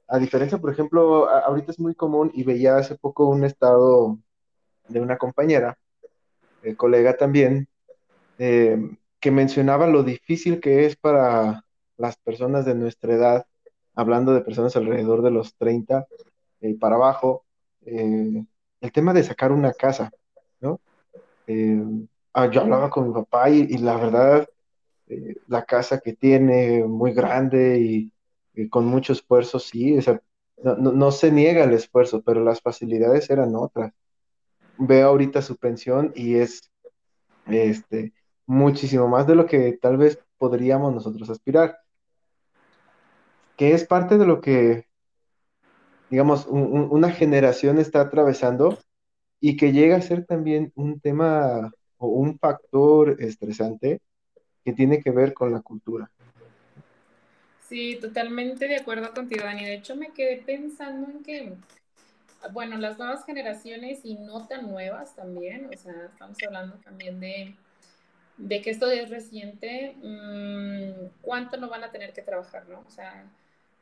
A 0.10 0.20
diferencia, 0.20 0.58
por 0.58 0.74
ejemplo, 0.74 1.30
ahorita 1.30 1.72
es 1.72 1.80
muy 1.80 1.96
común 1.96 2.30
y 2.34 2.44
veía 2.44 2.76
hace 2.76 2.96
poco 2.96 3.30
un 3.30 3.46
estado 3.46 4.20
de 4.90 5.00
una 5.00 5.18
compañera, 5.18 5.78
eh, 6.62 6.76
colega 6.76 7.16
también, 7.16 7.70
eh, 8.38 8.78
que 9.22 9.32
mencionaba 9.32 9.88
lo 9.88 10.04
difícil 10.04 10.60
que 10.60 10.86
es 10.86 10.98
para 10.98 11.64
las 12.02 12.18
personas 12.18 12.66
de 12.66 12.76
nuestra 12.76 13.14
edad, 13.14 13.46
hablando 13.96 14.34
de 14.34 14.42
personas 14.42 14.76
alrededor 14.76 15.22
de 15.22 15.32
los 15.32 15.56
30 15.56 16.08
eh, 16.62 16.76
para 16.80 16.96
abajo, 16.96 17.46
el 17.84 18.48
tema 18.94 19.14
de 19.14 19.24
sacar 19.24 19.52
una 19.52 19.74
casa, 19.74 20.12
¿no? 20.60 20.80
Ah, 22.34 22.50
yo 22.50 22.62
hablaba 22.62 22.90
con 22.90 23.08
mi 23.08 23.14
papá 23.14 23.50
y, 23.50 23.78
la 23.78 23.98
verdad, 23.98 24.48
la 25.48 25.66
casa 25.66 26.00
que 26.00 26.14
tiene 26.14 26.84
muy 26.86 27.14
grande 27.14 27.80
y, 27.80 28.70
con 28.70 28.86
mucho 28.86 29.14
esfuerzo, 29.14 29.60
sí, 29.60 29.98
no, 30.64 30.76
no, 30.76 31.12
se 31.12 31.32
niega 31.32 31.64
el 31.64 31.74
esfuerzo, 31.74 32.22
pero 32.22 32.44
las 32.44 32.62
facilidades 32.62 33.30
eran 33.30 33.56
otras. 33.56 33.94
Veo 34.78 35.08
ahorita 35.08 35.42
su 35.42 35.58
pensión 35.58 36.12
y 36.16 36.36
es 36.36 36.72
este, 37.48 38.14
muchísimo 38.46 39.08
más 39.08 39.28
de 39.28 39.36
lo 39.36 39.46
que 39.46 39.74
tal 39.82 39.98
vez 39.98 40.20
podríamos 40.38 40.94
nosotros 40.94 41.30
aspirar. 41.30 41.78
Que 43.62 43.76
es 43.76 43.86
parte 43.86 44.18
de 44.18 44.26
lo 44.26 44.42
que, 44.42 44.88
digamos, 46.10 46.48
una 46.48 47.12
generación 47.12 47.78
está 47.78 48.02
atravesando 48.02 48.80
y 49.40 49.56
que 49.56 49.72
llega 49.72 49.98
a 49.98 50.02
ser 50.02 50.26
también 50.26 50.72
un 50.74 51.00
tema 51.00 51.72
o 52.00 52.08
un 52.08 52.40
factor 52.40 53.18
estresante 53.20 54.02
que 54.66 54.74
tiene 54.74 55.00
que 55.00 55.12
ver 55.12 55.36
con 55.36 55.52
la 55.52 55.62
cultura. 55.62 56.10
Sí, 57.70 58.00
totalmente 58.02 58.68
de 58.68 58.78
acuerdo 58.78 59.14
contigo, 59.14 59.44
Dani. 59.44 59.64
De 59.64 59.76
hecho, 59.76 59.96
me 59.96 60.10
quedé 60.10 60.38
pensando 60.38 61.12
en 61.12 61.22
que, 61.22 61.54
bueno, 62.54 62.80
las 62.80 62.98
nuevas 62.98 63.24
generaciones 63.28 64.00
y 64.04 64.16
no 64.16 64.48
tan 64.48 64.72
nuevas 64.72 65.16
también, 65.16 65.70
o 65.72 65.78
sea, 65.78 66.08
estamos 66.12 66.36
hablando 66.48 66.78
también 66.78 67.20
de, 67.20 67.54
de 68.38 68.62
que 68.64 68.72
esto 68.72 68.90
es 68.90 69.08
reciente, 69.12 69.96
mm, 70.02 71.20
¿cuánto 71.22 71.58
no 71.58 71.70
van 71.70 71.84
a 71.84 71.92
tener 71.92 72.12
que 72.12 72.24
trabajar, 72.24 72.68
no? 72.68 72.80
O 72.88 72.90
sea, 72.90 73.24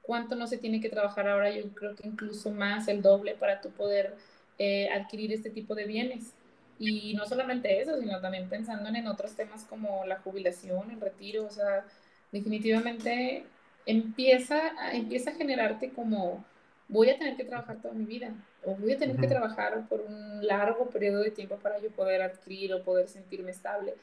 ¿cuánto 0.09 0.35
no 0.35 0.47
se 0.47 0.57
tiene 0.57 0.81
que 0.81 0.89
trabajar 0.89 1.29
ahora? 1.29 1.51
Yo 1.51 1.69
creo 1.75 1.95
que 1.95 2.07
incluso 2.07 2.49
más 2.49 2.87
el 2.87 3.03
doble 3.03 3.35
para 3.35 3.61
tú 3.61 3.69
poder 3.69 4.15
eh, 4.57 4.89
adquirir 4.89 5.31
este 5.31 5.51
tipo 5.51 5.75
de 5.75 5.85
bienes. 5.85 6.33
Y 6.79 7.13
no 7.13 7.27
solamente 7.27 7.79
eso, 7.79 7.95
sino 7.99 8.19
también 8.19 8.49
pensando 8.49 8.89
en 8.89 9.07
otros 9.07 9.35
temas 9.35 9.65
como 9.65 10.03
la 10.07 10.17
jubilación, 10.21 10.89
el 10.89 10.99
retiro, 10.99 11.45
o 11.45 11.51
sea, 11.51 11.85
definitivamente 12.31 13.45
empieza, 13.85 14.59
empieza 14.93 15.29
a 15.29 15.35
generarte 15.35 15.91
como 15.91 16.43
voy 16.87 17.11
a 17.11 17.19
tener 17.19 17.37
que 17.37 17.43
trabajar 17.43 17.79
toda 17.79 17.93
mi 17.93 18.05
vida 18.05 18.33
o 18.63 18.73
voy 18.73 18.93
a 18.93 18.97
tener 18.97 19.15
que 19.15 19.27
trabajar 19.27 19.87
por 19.87 20.01
un 20.01 20.43
largo 20.47 20.89
periodo 20.89 21.21
de 21.21 21.29
tiempo 21.29 21.57
para 21.57 21.79
yo 21.79 21.91
poder 21.91 22.23
adquirir 22.23 22.73
o 22.73 22.83
poder 22.83 23.07
sentirme 23.09 23.51
estable. 23.51 23.93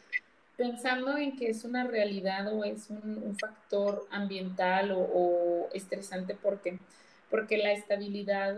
Pensando 0.56 1.18
en 1.18 1.36
que 1.36 1.50
es 1.50 1.64
una 1.64 1.84
realidad 1.84 2.50
o 2.54 2.64
es 2.64 2.88
un, 2.88 3.36
factor 3.38 4.06
ambiental 4.10 4.90
o, 4.92 5.55
estresante 5.72 6.36
porque 6.40 6.78
porque 7.30 7.58
la 7.58 7.72
estabilidad 7.72 8.56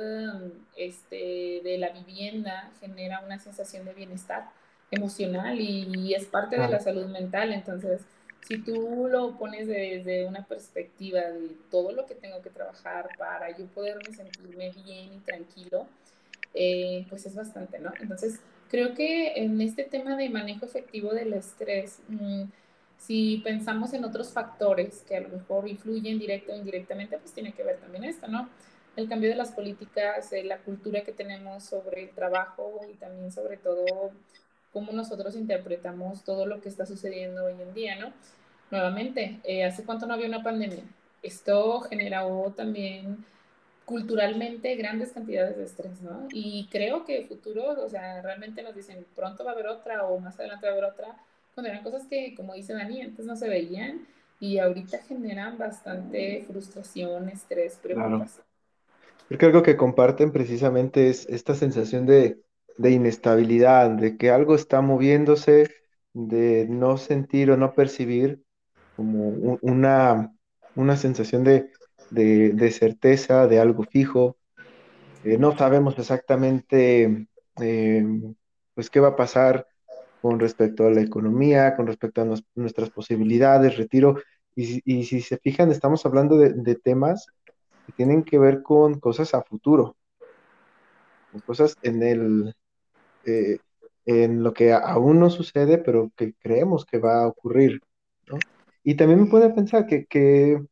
este, 0.76 1.60
de 1.64 1.78
la 1.78 1.90
vivienda 1.90 2.70
genera 2.80 3.20
una 3.24 3.38
sensación 3.38 3.84
de 3.86 3.94
bienestar 3.94 4.50
emocional 4.90 5.60
y, 5.60 6.14
es 6.14 6.26
parte 6.26 6.58
de 6.58 6.68
la 6.68 6.80
salud 6.80 7.06
mental. 7.06 7.52
Entonces, 7.52 8.02
si 8.46 8.58
tú 8.58 9.08
lo 9.10 9.38
pones 9.38 9.68
desde 9.68 10.26
una 10.26 10.44
perspectiva 10.44 11.20
de 11.20 11.50
todo 11.70 11.92
lo 11.92 12.06
que 12.06 12.14
tengo 12.14 12.40
que 12.42 12.50
trabajar 12.50 13.08
para 13.18 13.56
yo 13.56 13.66
poderme 13.66 14.14
sentirme 14.14 14.70
bien 14.70 15.14
y 15.14 15.18
tranquilo, 15.24 15.86
eh, 16.54 17.06
pues 17.08 17.26
es 17.26 17.34
bastante, 17.34 17.78
¿no? 17.78 17.92
Entonces, 18.00 18.40
creo 18.70 18.94
que 18.94 19.34
en 19.36 19.60
este 19.60 19.84
tema 19.84 20.16
de 20.16 20.30
manejo 20.30 20.66
efectivo 20.66 21.12
del 21.12 21.34
estrés, 21.34 22.00
mm, 22.08 22.44
si 22.98 23.40
pensamos 23.44 23.94
en 23.94 24.04
otros 24.04 24.32
factores 24.32 25.04
que 25.08 25.16
a 25.16 25.20
lo 25.20 25.28
mejor 25.28 25.68
influyen 25.68 26.18
directo 26.18 26.52
o 26.52 26.56
indirectamente, 26.56 27.16
pues 27.18 27.32
tiene 27.32 27.52
que 27.52 27.62
ver 27.62 27.78
también 27.78 28.04
esto, 28.04 28.28
¿no? 28.28 28.48
El 28.96 29.08
cambio 29.08 29.30
de 29.30 29.36
las 29.36 29.52
políticas, 29.52 30.30
la 30.44 30.58
cultura 30.58 31.02
que 31.02 31.12
tenemos 31.12 31.64
sobre 31.64 32.02
el 32.02 32.10
trabajo 32.10 32.80
y 32.90 32.94
también 32.94 33.30
sobre 33.30 33.56
todo 33.56 33.86
cómo 34.72 34.92
nosotros 34.92 35.36
interpretamos 35.36 36.24
todo 36.24 36.44
lo 36.44 36.60
que 36.60 36.68
está 36.68 36.84
sucediendo 36.84 37.44
hoy 37.44 37.54
en 37.62 37.72
día, 37.72 37.96
¿no? 37.96 38.12
Nuevamente, 38.70 39.40
eh, 39.44 39.64
¿hace 39.64 39.84
cuánto 39.84 40.06
no 40.06 40.14
había 40.14 40.26
una 40.26 40.42
pandemia? 40.42 40.82
Esto 41.22 41.80
generó 41.80 42.52
también 42.56 43.24
culturalmente 43.84 44.74
grandes 44.76 45.12
cantidades 45.12 45.56
de 45.56 45.64
estrés, 45.64 46.02
¿no? 46.02 46.28
Y 46.30 46.68
creo 46.70 47.06
que 47.06 47.24
futuro, 47.26 47.70
o 47.82 47.88
sea, 47.88 48.20
realmente 48.20 48.62
nos 48.62 48.74
dicen, 48.74 49.06
pronto 49.16 49.44
va 49.44 49.52
a 49.52 49.54
haber 49.54 49.68
otra 49.68 50.04
o 50.04 50.18
más 50.18 50.38
adelante 50.38 50.66
va 50.66 50.72
a 50.72 50.76
haber 50.76 50.90
otra, 50.90 51.16
eran 51.66 51.82
cosas 51.82 52.06
que, 52.08 52.34
como 52.34 52.54
dice 52.54 52.72
Dani, 52.72 53.02
antes 53.02 53.26
no 53.26 53.36
se 53.36 53.48
veían 53.48 54.06
y 54.40 54.58
ahorita 54.58 54.98
generan 55.02 55.58
bastante 55.58 56.44
frustración, 56.46 57.28
estrés, 57.28 57.76
preocupación. 57.82 58.44
Creo 59.28 59.38
que 59.38 59.46
algo 59.46 59.62
que 59.62 59.76
comparten 59.76 60.32
precisamente 60.32 61.10
es 61.10 61.26
esta 61.28 61.54
sensación 61.54 62.06
de, 62.06 62.40
de 62.78 62.90
inestabilidad, 62.90 63.90
de 63.90 64.16
que 64.16 64.30
algo 64.30 64.54
está 64.54 64.80
moviéndose, 64.80 65.70
de 66.14 66.66
no 66.68 66.96
sentir 66.96 67.50
o 67.50 67.56
no 67.56 67.74
percibir 67.74 68.42
como 68.96 69.28
una, 69.60 70.32
una 70.74 70.96
sensación 70.96 71.44
de, 71.44 71.70
certeza, 72.72 73.46
de 73.46 73.60
algo 73.60 73.84
fijo. 73.84 74.38
Eh, 75.24 75.38
no 75.38 75.56
sabemos 75.56 75.98
exactamente 75.98 77.28
eh, 77.60 78.06
pues 78.74 78.90
qué 78.90 79.00
va 79.00 79.08
a 79.08 79.16
pasar 79.16 79.67
con 80.20 80.40
respecto 80.40 80.86
a 80.86 80.90
la 80.90 81.00
economía, 81.00 81.76
con 81.76 81.86
respecto 81.86 82.22
a 82.22 82.26
nuestras 82.54 82.90
posibilidades, 82.90 83.76
retiro. 83.76 84.16
Y, 84.54 84.82
y, 84.84 85.04
si 85.04 85.20
se 85.20 85.38
fijan, 85.38 85.70
estamos 85.70 86.04
hablando 86.04 86.36
de, 86.36 86.52
de, 86.52 86.74
temas 86.74 87.26
que 87.86 87.92
tienen 87.92 88.24
que 88.24 88.38
ver 88.38 88.62
con 88.62 88.98
cosas 88.98 89.32
a 89.34 89.42
futuro, 89.42 89.96
con 91.30 91.40
cosas 91.42 91.76
en 91.82 92.02
el, 92.02 92.54
eh, 93.24 93.58
en 94.06 94.42
lo 94.42 94.54
que 94.54 94.72
aún 94.72 95.20
no 95.20 95.30
sucede, 95.30 95.78
pero 95.78 96.10
que 96.16 96.32
creemos 96.34 96.86
que 96.86 96.98
va 96.98 97.22
a 97.22 97.28
ocurrir. 97.28 97.80
¿no? 98.26 98.38
Y 98.82 98.94
también 98.94 99.24
me 99.24 99.30
puede 99.30 99.50
pensar 99.50 99.86
que, 99.86 100.06
que, 100.06 100.66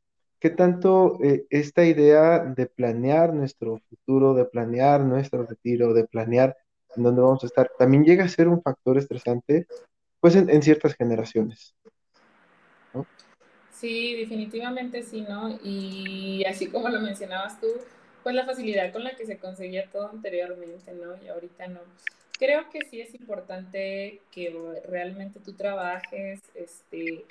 tanto 0.57 1.19
eh, 1.25 1.45
esta 1.51 1.85
idea 1.85 2.39
de 2.39 2.67
planear 2.67 3.35
nuestro 3.35 3.81
futuro, 3.91 4.33
de 4.33 4.45
planear 4.45 5.01
nuestro 5.01 5.45
retiro, 5.45 5.93
de 5.93 6.07
planear 6.07 6.57
en 6.97 7.03
dónde 7.03 7.23
vamos 7.23 7.43
a 7.43 7.47
estar, 7.47 7.71
también 7.79 8.05
llega 8.05 8.25
a 8.25 8.29
ser 8.29 8.49
un 8.49 8.63
factor 8.63 8.99
estresante, 8.99 9.67
pues 10.21 10.37
en, 10.37 10.63
ciertas 10.63 10.95
generaciones. 10.95 11.75
Sí, 13.71 14.17
definitivamente 14.17 15.03
sí, 15.03 15.21
¿no? 15.21 15.59
Y 15.63 16.45
así 16.47 16.69
como 16.69 16.89
lo 16.89 17.01
mencionabas 17.01 17.61
tú, 17.61 17.67
pues 18.23 18.35
la 18.35 18.47
facilidad 18.47 18.93
con 18.93 19.05
la 19.05 19.15
que 19.15 19.27
se 19.27 19.39
conseguía 19.39 19.91
todo 19.91 20.09
anteriormente, 20.09 20.93
¿no? 20.93 21.23
Y 21.23 21.29
ahorita 21.29 21.69
no 21.69 21.81
creo 22.39 22.69
que 22.71 22.81
sí 22.91 23.01
es 23.01 23.15
importante 23.15 24.21
que 24.31 24.83
realmente 24.87 25.41
tú 25.41 25.55
trabajes 25.55 26.41
este, 26.55 27.25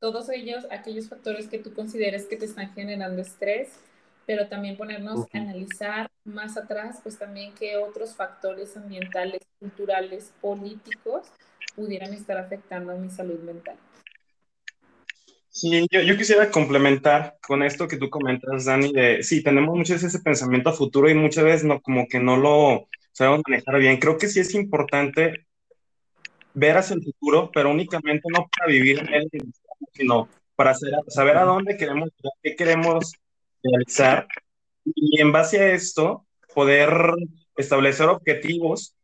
todos 0.00 0.28
ellos, 0.30 0.66
aquellos 0.70 1.08
factores 1.08 1.48
que 1.48 1.58
tú 1.58 1.72
consideres 1.74 2.26
que 2.26 2.36
te 2.36 2.44
están 2.44 2.72
generando 2.74 3.22
estrés, 3.22 3.80
pero 4.28 4.46
también 4.46 4.76
ponernos 4.76 5.26
a 5.32 5.38
analizar 5.38 6.10
más 6.26 6.58
atrás, 6.58 7.00
pues 7.02 7.18
también 7.18 7.54
qué 7.58 7.78
otros 7.78 8.14
factores 8.14 8.76
ambientales, 8.76 9.40
culturales, 9.58 10.34
políticos 10.42 11.28
pudieran 11.74 12.12
estar 12.12 12.36
afectando 12.36 12.92
a 12.92 12.96
mi 12.96 13.08
salud 13.08 13.40
mental. 13.40 13.76
Sí, 15.48 15.86
yo, 15.90 16.02
yo, 16.02 16.14
quisiera 16.18 16.50
complementar 16.50 17.38
con 17.40 17.62
esto 17.62 17.88
que 17.88 17.96
tú 17.96 18.10
comentas, 18.10 18.66
Dani, 18.66 18.92
de 18.92 19.22
sí, 19.22 19.42
tenemos 19.42 19.74
muchas 19.74 20.02
veces 20.02 20.14
ese 20.14 20.22
pensamiento 20.22 20.68
a 20.68 20.74
futuro 20.74 21.08
y 21.08 21.14
muchas 21.14 21.44
veces 21.44 21.64
no, 21.64 21.80
como 21.80 22.06
que 22.06 22.20
no 22.20 22.36
lo, 22.36 22.86
sabemos 23.12 23.40
manejar 23.48 23.78
bien. 23.78 23.96
Creo 23.96 24.18
que 24.18 24.28
sí 24.28 24.40
es 24.40 24.54
importante 24.54 25.46
ver 26.52 26.76
hacia 26.76 26.96
el 26.96 27.02
futuro, 27.02 27.50
pero 27.50 27.70
únicamente 27.70 28.28
no 28.30 28.46
para 28.54 28.70
vivir 28.70 28.98
en 28.98 29.14
él, 29.14 29.30
sino 29.94 30.28
para 30.54 30.74
saber 30.74 31.38
a 31.38 31.44
dónde 31.44 31.78
queremos, 31.78 32.10
qué 32.42 32.54
queremos 32.54 33.14
realizar 33.62 34.26
y 34.84 35.20
en 35.20 35.32
base 35.32 35.60
a 35.60 35.72
esto 35.72 36.26
poder 36.54 36.90
establecer 37.56 38.08
objetivos 38.08 38.94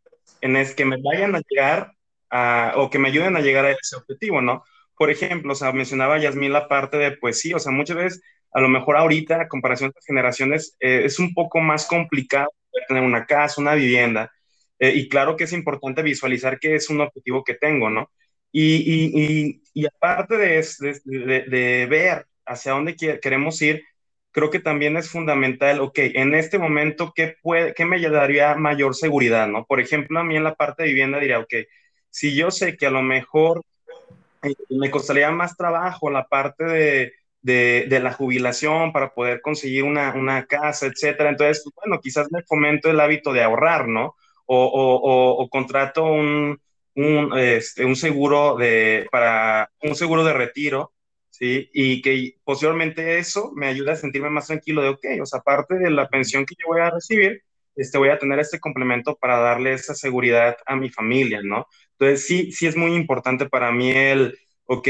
en 0.40 0.56
el 0.56 0.74
que 0.74 0.84
me 0.84 0.96
vayan 1.02 1.34
a 1.34 1.42
llegar 1.48 1.92
a, 2.30 2.74
o 2.76 2.90
que 2.90 2.98
me 2.98 3.08
ayuden 3.08 3.36
a 3.36 3.40
llegar 3.40 3.64
a 3.64 3.72
ese 3.72 3.96
objetivo, 3.96 4.40
¿no? 4.40 4.64
Por 4.96 5.10
ejemplo, 5.10 5.52
o 5.52 5.56
sea, 5.56 5.72
mencionaba 5.72 6.18
Yasmín 6.18 6.52
la 6.52 6.68
parte 6.68 6.96
de, 6.96 7.12
pues 7.16 7.40
sí, 7.40 7.52
o 7.54 7.58
sea, 7.58 7.72
muchas 7.72 7.96
veces, 7.96 8.22
a 8.52 8.60
lo 8.60 8.68
mejor 8.68 8.96
ahorita, 8.96 9.40
a 9.42 9.48
comparación 9.48 9.90
de 9.90 9.94
las 9.96 10.06
generaciones, 10.06 10.76
eh, 10.80 11.02
es 11.04 11.18
un 11.18 11.34
poco 11.34 11.60
más 11.60 11.86
complicado 11.86 12.50
tener 12.88 13.02
una 13.02 13.26
casa, 13.26 13.60
una 13.60 13.74
vivienda. 13.74 14.32
Eh, 14.78 14.92
y 14.94 15.08
claro 15.08 15.36
que 15.36 15.44
es 15.44 15.52
importante 15.52 16.02
visualizar 16.02 16.58
que 16.58 16.74
es 16.74 16.90
un 16.90 17.00
objetivo 17.00 17.44
que 17.44 17.54
tengo, 17.54 17.90
¿no? 17.90 18.10
Y, 18.52 18.76
y, 18.76 19.62
y, 19.72 19.86
aparte 19.86 20.36
de, 20.36 20.64
de, 21.04 21.42
de, 21.42 21.86
ver 21.86 22.26
hacia 22.46 22.72
dónde 22.72 22.94
queremos 22.96 23.60
ir, 23.62 23.82
creo 24.34 24.50
que 24.50 24.58
también 24.58 24.96
es 24.96 25.08
fundamental, 25.08 25.80
ok, 25.80 25.96
en 26.14 26.34
este 26.34 26.58
momento, 26.58 27.12
¿qué, 27.14 27.36
puede, 27.40 27.72
qué 27.72 27.84
me 27.84 28.00
daría 28.00 28.56
mayor 28.56 28.96
seguridad, 28.96 29.46
no? 29.46 29.64
Por 29.64 29.80
ejemplo, 29.80 30.18
a 30.18 30.24
mí 30.24 30.36
en 30.36 30.42
la 30.42 30.56
parte 30.56 30.82
de 30.82 30.88
vivienda 30.88 31.20
diría, 31.20 31.38
ok, 31.38 31.54
si 32.10 32.34
yo 32.34 32.50
sé 32.50 32.76
que 32.76 32.86
a 32.86 32.90
lo 32.90 33.00
mejor 33.00 33.62
eh, 34.42 34.54
me 34.70 34.90
costaría 34.90 35.30
más 35.30 35.56
trabajo 35.56 36.10
la 36.10 36.26
parte 36.26 36.64
de, 36.64 37.12
de, 37.42 38.00
la 38.00 38.12
jubilación 38.12 38.92
para 38.92 39.14
poder 39.14 39.40
conseguir 39.40 39.84
una, 39.84 40.12
una, 40.14 40.46
casa, 40.46 40.86
etcétera, 40.86 41.30
entonces, 41.30 41.62
pues, 41.62 41.74
bueno, 41.76 42.00
quizás 42.02 42.26
me 42.32 42.42
fomento 42.42 42.90
el 42.90 42.98
hábito 42.98 43.32
de 43.32 43.42
ahorrar, 43.44 43.86
¿no? 43.86 44.16
O, 44.46 44.64
o, 44.66 45.42
o, 45.44 45.48
contrato 45.48 46.04
un, 46.04 46.60
un, 46.96 47.38
este, 47.38 47.84
un 47.84 47.94
seguro 47.94 48.56
de, 48.56 49.06
para 49.12 49.70
un 49.82 49.94
seguro 49.94 50.24
de 50.24 50.32
retiro 50.32 50.92
¿sí? 51.38 51.68
Y 51.72 52.00
que 52.02 52.36
posteriormente 52.44 53.18
eso 53.18 53.52
me 53.56 53.66
ayuda 53.66 53.92
a 53.92 53.96
sentirme 53.96 54.30
más 54.30 54.46
tranquilo 54.46 54.82
de, 54.82 54.90
ok, 54.90 55.04
o 55.22 55.26
sea, 55.26 55.40
aparte 55.40 55.74
de 55.76 55.90
la 55.90 56.08
pensión 56.08 56.46
que 56.46 56.54
yo 56.58 56.68
voy 56.68 56.80
a 56.80 56.90
recibir, 56.90 57.42
este, 57.74 57.98
voy 57.98 58.10
a 58.10 58.18
tener 58.18 58.38
este 58.38 58.60
complemento 58.60 59.16
para 59.16 59.38
darle 59.38 59.72
esa 59.72 59.94
seguridad 59.94 60.56
a 60.66 60.76
mi 60.76 60.90
familia, 60.90 61.40
¿no? 61.42 61.66
Entonces, 61.98 62.26
sí, 62.26 62.52
sí 62.52 62.66
es 62.68 62.76
muy 62.76 62.94
importante 62.94 63.48
para 63.48 63.72
mí 63.72 63.90
el, 63.90 64.38
ok, 64.66 64.88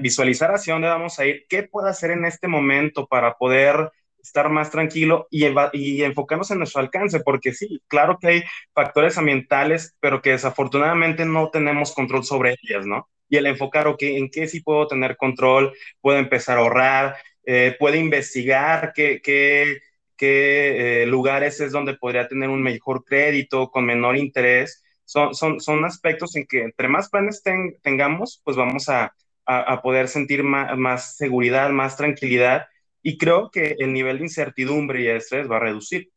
visualizar 0.00 0.50
hacia 0.54 0.72
dónde 0.72 0.88
vamos 0.88 1.18
a 1.18 1.26
ir, 1.26 1.44
qué 1.50 1.64
puedo 1.64 1.86
hacer 1.86 2.12
en 2.12 2.24
este 2.24 2.48
momento 2.48 3.06
para 3.06 3.34
poder 3.34 3.90
estar 4.22 4.48
más 4.50 4.70
tranquilo 4.70 5.26
y, 5.30 5.44
y 5.74 6.02
enfocarnos 6.02 6.50
en 6.50 6.58
nuestro 6.58 6.80
alcance, 6.80 7.20
porque 7.20 7.52
sí, 7.52 7.82
claro 7.88 8.18
que 8.20 8.28
hay 8.28 8.42
factores 8.74 9.18
ambientales, 9.18 9.96
pero 10.00 10.22
que 10.22 10.30
desafortunadamente 10.30 11.26
no 11.26 11.50
tenemos 11.50 11.92
control 11.94 12.24
sobre 12.24 12.56
ellas, 12.62 12.86
¿no? 12.86 13.08
Y 13.32 13.38
el 13.38 13.46
enfocar, 13.46 13.86
ok, 13.86 14.02
en 14.02 14.28
qué 14.28 14.46
sí 14.46 14.60
puedo 14.60 14.86
tener 14.86 15.16
control, 15.16 15.72
puedo 16.02 16.18
empezar 16.18 16.58
a 16.58 16.60
ahorrar, 16.60 17.16
eh, 17.46 17.74
puedo 17.78 17.96
investigar 17.96 18.92
qué, 18.94 19.22
qué, 19.24 19.78
qué 20.18 21.04
eh, 21.04 21.06
lugares 21.06 21.58
es 21.60 21.72
donde 21.72 21.94
podría 21.94 22.28
tener 22.28 22.50
un 22.50 22.62
mejor 22.62 23.04
crédito 23.06 23.70
con 23.70 23.86
menor 23.86 24.18
interés. 24.18 24.84
Son, 25.06 25.34
son, 25.34 25.60
son 25.60 25.82
aspectos 25.86 26.36
en 26.36 26.46
que 26.46 26.60
entre 26.60 26.88
más 26.88 27.08
planes 27.08 27.42
tengamos, 27.82 28.42
pues 28.44 28.54
vamos 28.54 28.90
a, 28.90 29.14
a, 29.46 29.80
poder 29.80 30.08
sentir 30.08 30.42
más, 30.44 30.76
más, 30.76 31.16
seguridad, 31.16 31.70
más 31.70 31.96
tranquilidad 31.96 32.66
y 33.02 33.16
creo 33.16 33.50
que 33.50 33.76
el 33.78 33.94
nivel 33.94 34.18
de 34.18 34.24
incertidumbre 34.24 35.00
y 35.00 35.06
estrés 35.08 35.50
va 35.50 35.56
a 35.56 35.60
reducir. 35.60 36.10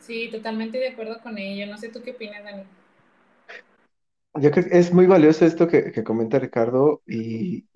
Sí, 0.00 0.28
totalmente 0.28 0.78
de 0.78 0.88
acuerdo 0.88 1.20
con 1.20 1.38
ello. 1.38 1.68
No 1.68 1.78
sé 1.78 1.88
tú 1.88 2.02
qué 2.02 2.10
opinas, 2.10 2.42
Dani. 2.42 2.64
Yo 4.34 4.50
creo 4.50 4.64
que 4.64 4.78
es 4.78 4.92
muy 4.92 5.06
valioso 5.06 5.44
esto 5.44 5.68
que, 5.68 5.92
comenta 6.04 6.38
Ricardo 6.38 7.02
y, 7.06 7.66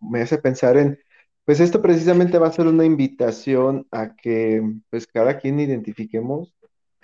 me, 0.00 0.22
hace 0.22 0.38
pensar 0.38 0.76
en, 0.76 0.98
pues 1.44 1.60
esto 1.60 1.82
precisamente 1.82 2.38
va 2.38 2.48
a 2.48 2.52
ser 2.52 2.66
una 2.66 2.84
invitación 2.84 3.86
a 3.90 4.14
que 4.14 4.62
pues 4.90 5.06
cada 5.06 5.38
quien 5.38 5.60
identifiquemos 5.60 6.54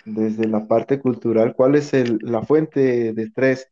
desde 0.04 0.46
la 0.46 0.66
parte 0.66 1.00
cultural 1.00 1.54
cuál 1.54 1.74
es 1.74 1.92
la 2.22 2.42
fuente 2.42 3.12
de 3.12 3.22
estrés 3.22 3.68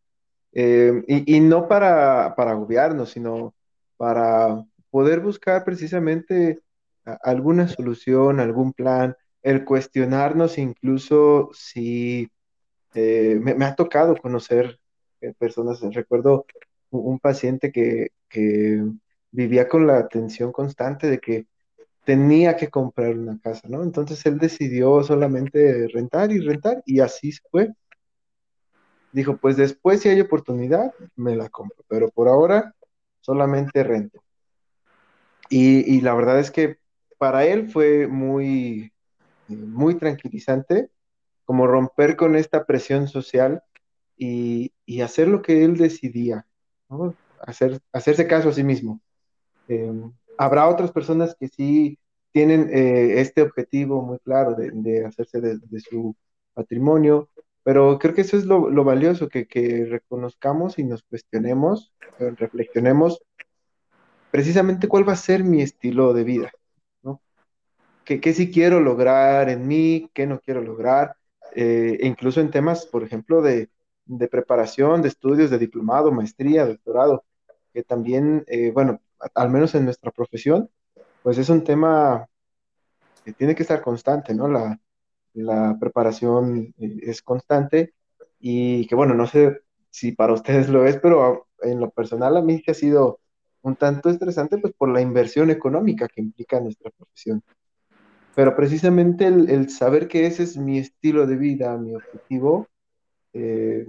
eh, 0.52 1.02
y, 1.06 1.40
no 1.40 1.68
para, 1.68 2.35
para 2.37 2.52
agobiarnos, 2.52 3.11
sino 3.11 3.54
para 3.96 4.64
poder 4.90 5.20
buscar 5.20 5.64
precisamente 5.64 6.61
alguna 7.23 7.68
solución, 7.68 8.40
algún 8.40 8.73
plan, 8.73 9.16
el 9.42 9.64
cuestionarnos 9.64 10.58
incluso 10.58 11.50
si 11.52 12.28
eh, 12.94 13.38
me, 13.40 13.64
ha 13.64 13.75
tocado 13.75 14.16
conocer 14.16 14.78
personas. 15.38 15.80
Recuerdo 15.94 16.46
un, 16.90 17.18
paciente 17.18 17.73
que, 17.73 18.12
vivía 19.30 19.68
con 19.68 19.87
la 19.87 20.08
tensión 20.08 20.52
constante 20.52 21.08
de 21.08 21.18
que 21.18 21.46
tenía 22.05 22.57
que 22.57 22.68
comprar 22.68 23.16
una 23.18 23.38
casa, 23.40 23.68
¿no? 23.68 23.83
Entonces 23.83 24.24
él 24.26 24.38
decidió 24.38 25.02
solamente 25.02 25.88
rentar 25.88 26.33
y 26.33 26.40
rentar 26.40 26.83
y 26.87 27.00
así 27.00 27.33
fue. 27.50 27.72
Dijo, 29.12 29.37
pues 29.37 29.57
después 29.57 30.00
si 30.00 30.09
hay 30.09 30.20
oportunidad, 30.20 30.94
me 31.16 31.37
la 31.37 31.48
compro, 31.48 31.85
pero 31.88 32.11
por 32.11 32.29
ahora 32.29 32.74
solamente 33.20 33.83
rento. 33.83 34.22
Y, 35.48 36.00
la 36.00 36.14
verdad 36.14 36.40
es 36.40 36.50
que 36.50 36.79
para 37.18 37.44
él 37.44 37.68
fue 37.68 38.07
muy, 38.07 38.92
muy 39.48 39.96
tranquilizante 39.96 40.90
como 41.44 41.66
romper 41.66 42.16
con 42.16 42.37
esta 42.37 42.66
presión 42.66 43.09
social 43.09 43.62
y, 44.16 44.72
hacer 45.02 45.29
lo 45.29 45.42
que 45.42 45.64
él 45.64 45.76
decidía, 45.76 46.46
Hacer, 47.40 47.81
hacerse 47.92 48.26
caso 48.26 48.48
a 48.48 48.52
sí 48.52 48.64
mismo. 48.64 49.00
Em, 49.68 50.12
habrá 50.38 50.68
otras 50.68 50.90
personas 50.90 51.37
que 51.38 51.48
sí 51.48 51.98
tienen 52.33 52.68
eh, 52.72 53.20
este 53.20 53.42
objetivo 53.42 54.02
muy 54.02 54.18
claro 54.20 54.55
de, 54.55 55.05
hacerse 55.05 55.40
de, 55.40 55.81
su 55.81 56.14
patrimonio, 56.55 57.29
pero 57.62 57.98
creo 57.98 58.14
que 58.14 58.22
eso 58.22 58.37
es 58.37 58.44
lo, 58.44 58.85
valioso, 58.85 59.29
que, 59.29 59.87
reconozcamos 59.88 60.79
y 60.79 60.85
nos 60.85 61.02
cuestionemos, 61.02 61.92
eh, 62.18 62.31
reflexionemos 62.37 63.20
precisamente 64.31 64.88
cuál 64.88 65.09
va 65.09 65.14
a 65.14 65.16
ser 65.16 65.44
mi 65.44 65.62
estilo 65.62 66.12
de 66.12 66.24
vida, 66.24 66.52
¿no? 67.02 67.20
¿Qué, 68.05 68.20
qué 68.20 68.33
sí 68.33 68.50
quiero 68.50 68.81
lograr 68.81 69.48
en 69.48 69.66
mí, 69.66 70.11
qué 70.14 70.26
no 70.26 70.40
quiero 70.40 70.62
lograr, 70.62 71.16
eh, 71.55 71.98
incluso 72.02 72.42
en 72.42 72.50
temas, 72.50 72.85
por 72.85 73.02
ejemplo, 73.02 73.40
de, 73.40 73.70
de 74.07 74.29
preparación, 74.29 75.03
de 75.03 75.09
estudios, 75.09 75.51
de 75.51 75.59
diplomado, 75.59 76.12
maestría, 76.12 76.64
doctorado, 76.64 77.25
que 77.73 77.83
también, 77.83 78.45
eh, 78.47 78.71
bueno, 78.71 79.01
al 79.35 79.51
menos 79.51 79.75
en 79.75 79.85
nuestra 79.85 80.11
profesión, 80.11 80.71
pues 81.23 81.38
es 81.38 81.49
un 81.49 81.64
tema 81.64 82.27
que 83.25 83.33
tiene 83.33 83.55
que 83.55 83.62
estar 83.62 83.83
constante, 83.83 84.35
¿no? 84.35 84.49
La, 84.49 84.79
preparación 85.79 86.75
eh, 86.79 86.99
es 87.03 87.21
constante 87.21 87.92
y 88.40 88.87
que, 88.87 88.95
bueno, 88.95 89.12
no 89.12 89.27
sé 89.27 89.61
si 89.90 90.12
para 90.12 90.33
ustedes 90.33 90.69
lo 90.71 90.87
es, 90.87 90.97
pero 90.99 91.49
en 91.61 91.81
lo 91.81 91.90
personal 91.90 92.37
a 92.37 92.42
mí 92.42 92.62
que 92.62 92.71
ha 92.71 92.75
sido 92.75 93.21
un 93.61 93.77
tanto 93.77 94.09
estresante, 94.09 94.57
pues 94.59 94.73
por 94.73 94.88
la 94.88 95.03
inversión 95.03 95.51
económica 95.51 96.09
que 96.09 96.23
implica 96.23 96.61
nuestra 96.61 96.90
profesión. 96.90 97.42
Pero 98.35 98.57
precisamente 98.57 99.27
el 99.27 99.69
saber 99.69 100.09
que 100.09 100.27
ese 100.27 100.45
es 100.45 100.57
mi 100.57 100.79
estilo 100.79 101.27
de 101.27 101.37
vida, 101.37 101.77
mi 101.77 101.95
objetivo, 101.95 102.69
eh, 103.38 103.87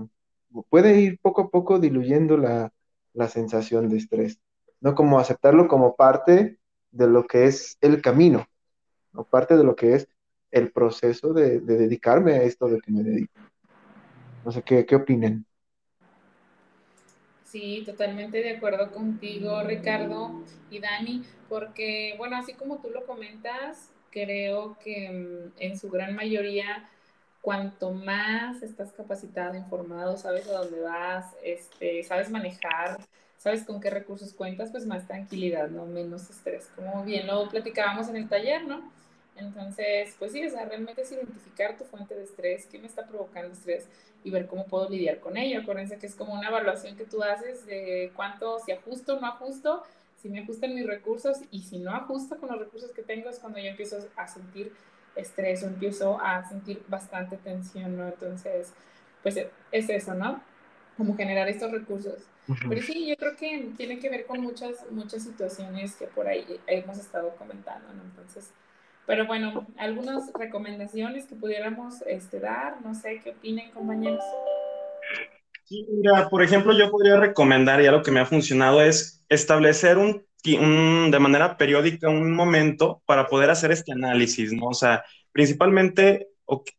puede 0.70 1.00
ir 1.00 1.20
poco 1.20 1.44
a 1.44 1.50
poco 1.50 1.80
diluyendo 1.80 2.38
la, 2.38 2.72
sensación 3.30 3.90
de 3.90 3.98
estrés, 3.98 4.40
no 4.80 4.94
como 4.94 5.20
aceptarlo 5.20 5.68
como 5.68 5.96
parte 5.96 6.60
de 6.92 7.08
lo 7.08 7.26
que 7.26 7.46
es 7.46 7.78
el 7.82 8.02
camino, 8.02 8.46
o 9.14 9.24
parte 9.24 9.58
de 9.58 9.64
lo 9.64 9.76
que 9.76 9.96
es 9.96 10.08
el 10.52 10.72
proceso 10.72 11.34
de, 11.34 11.60
dedicarme 11.60 12.34
a 12.34 12.44
esto 12.44 12.68
de 12.68 12.80
que 12.80 12.92
me 12.92 13.04
dedico. 13.04 13.34
No 14.46 14.52
sé 14.52 14.62
qué, 14.62 14.86
qué 14.86 14.96
opinen. 14.96 15.46
Sí, 17.44 17.84
totalmente 17.86 18.44
de 18.44 18.58
acuerdo 18.58 18.92
contigo, 18.92 19.64
Ricardo 19.64 20.44
y 20.70 20.80
Dani, 20.80 21.24
porque, 21.50 22.14
bueno, 22.18 22.36
así 22.36 22.54
como 22.54 22.80
tú 22.82 22.90
lo 22.90 23.06
comentas, 23.06 23.92
creo 24.12 24.78
que 24.84 25.10
mm, 25.10 25.54
en 25.60 25.80
su 25.80 25.90
gran 25.90 26.16
mayoría 26.16 26.88
cuanto 27.48 27.92
más 27.92 28.62
estás 28.62 28.92
capacitado, 28.92 29.56
informado, 29.56 30.18
sabes 30.18 30.50
a 30.50 30.58
dónde 30.58 30.82
vas, 30.82 31.34
este, 31.42 32.04
sabes 32.04 32.30
manejar, 32.30 32.98
sabes 33.38 33.64
con 33.64 33.80
qué 33.80 33.90
recursos 33.90 34.34
cuentas, 34.34 34.70
pues 34.70 34.86
más 34.86 35.08
tranquilidad, 35.08 35.70
¿no? 35.70 35.86
Menos 35.86 36.30
estrés. 36.30 36.68
Como 36.76 37.06
bien 37.06 37.26
lo 37.26 37.48
platicábamos 37.48 38.10
en 38.10 38.18
el 38.18 38.28
taller, 38.28 38.68
¿no? 38.68 38.92
Entonces, 39.38 40.14
pues 40.20 40.34
sí, 40.34 40.46
o 40.46 40.50
sea, 40.50 40.66
realmente 40.66 41.04
es 41.04 41.12
identificar 41.14 41.78
tu 41.78 41.86
fuente 41.86 42.16
de 42.16 42.26
estrés, 42.26 42.66
qué 42.66 42.80
me 42.80 42.88
está 42.88 43.08
provocando 43.08 43.54
estrés 43.54 43.88
y 44.26 44.30
ver 44.30 44.48
cómo 44.48 44.66
puedo 44.66 44.90
lidiar 44.90 45.22
con 45.22 45.38
ello. 45.38 45.62
Acuérdense 45.62 45.98
que 46.00 46.08
es 46.08 46.16
como 46.16 46.34
una 46.34 46.50
evaluación 46.50 46.98
que 46.98 47.06
tú 47.06 47.24
haces 47.24 47.66
de 47.66 48.12
cuánto, 48.14 48.60
si 48.60 48.74
ajusto 48.74 49.16
o 49.16 49.22
no 49.22 49.28
ajusto, 49.28 49.84
si 50.28 50.34
me 50.34 50.42
ajustan 50.42 50.76
mis 50.76 50.86
recursos 50.86 51.38
y 51.52 51.62
si 51.62 51.80
no 51.80 51.92
ajusto 51.96 52.38
con 52.38 52.50
los 52.50 52.60
recursos 52.60 52.92
que 52.92 53.02
tengo 53.02 53.30
es 53.30 53.40
cuando 53.40 53.60
yo 53.60 53.68
empiezo 53.68 53.98
a 54.18 54.28
sentir 54.28 54.74
estrés 55.16 55.64
o 55.64 55.68
empiezo 55.68 56.20
a 56.22 56.44
sentir 56.48 56.84
bastante 56.90 57.38
tensión, 57.38 57.98
¿no? 57.98 58.08
Entonces, 58.08 58.74
pues 59.24 59.38
es 59.72 59.90
eso, 59.90 60.14
¿no? 60.14 60.42
Como 60.98 61.16
generar 61.16 61.48
estos 61.48 61.72
recursos. 61.72 62.24
Pero 62.68 62.82
sí, 62.82 63.08
yo 63.08 63.16
creo 63.16 63.36
que 63.36 63.72
tiene 63.78 64.00
que 64.00 64.10
ver 64.10 64.26
con 64.26 64.42
muchas, 64.42 64.76
muchas 64.92 65.24
situaciones 65.24 65.96
que 65.96 66.08
por 66.08 66.28
ahí 66.28 66.60
hemos 66.68 66.98
estado 66.98 67.36
comentando, 67.38 67.88
¿no? 67.94 68.04
Entonces, 68.04 68.52
pero 69.06 69.26
bueno, 69.28 69.66
algunas 69.78 70.32
recomendaciones 70.34 71.26
que 71.26 71.36
pudiéramos 71.36 72.02
este, 72.06 72.42
dar, 72.42 72.82
no 72.82 72.94
sé 72.94 73.22
qué 73.24 73.32
opinen, 73.32 73.72
compañeros. 73.72 74.24
Sí, 75.68 75.86
mira, 75.90 76.30
por 76.30 76.42
ejemplo, 76.44 76.72
yo 76.78 76.90
podría 76.90 77.18
recomendar, 77.20 77.82
y 77.82 77.88
algo 77.88 78.02
que 78.02 78.12
me 78.12 78.22
ha 78.22 78.26
funcionado 78.26 78.82
es 78.82 79.24
establecer 79.28 79.98
un 79.98 80.26
de 81.12 81.20
manera 81.20 81.58
periódica 81.58 82.10
un 82.10 82.32
momento 82.32 83.02
para 83.06 83.28
poder 83.28 83.50
hacer 83.50 83.72
este 83.72 83.92
análisis, 83.92 84.54
¿no? 84.54 84.68
O 84.68 84.74
sea, 84.74 85.04
principalmente 85.34 86.30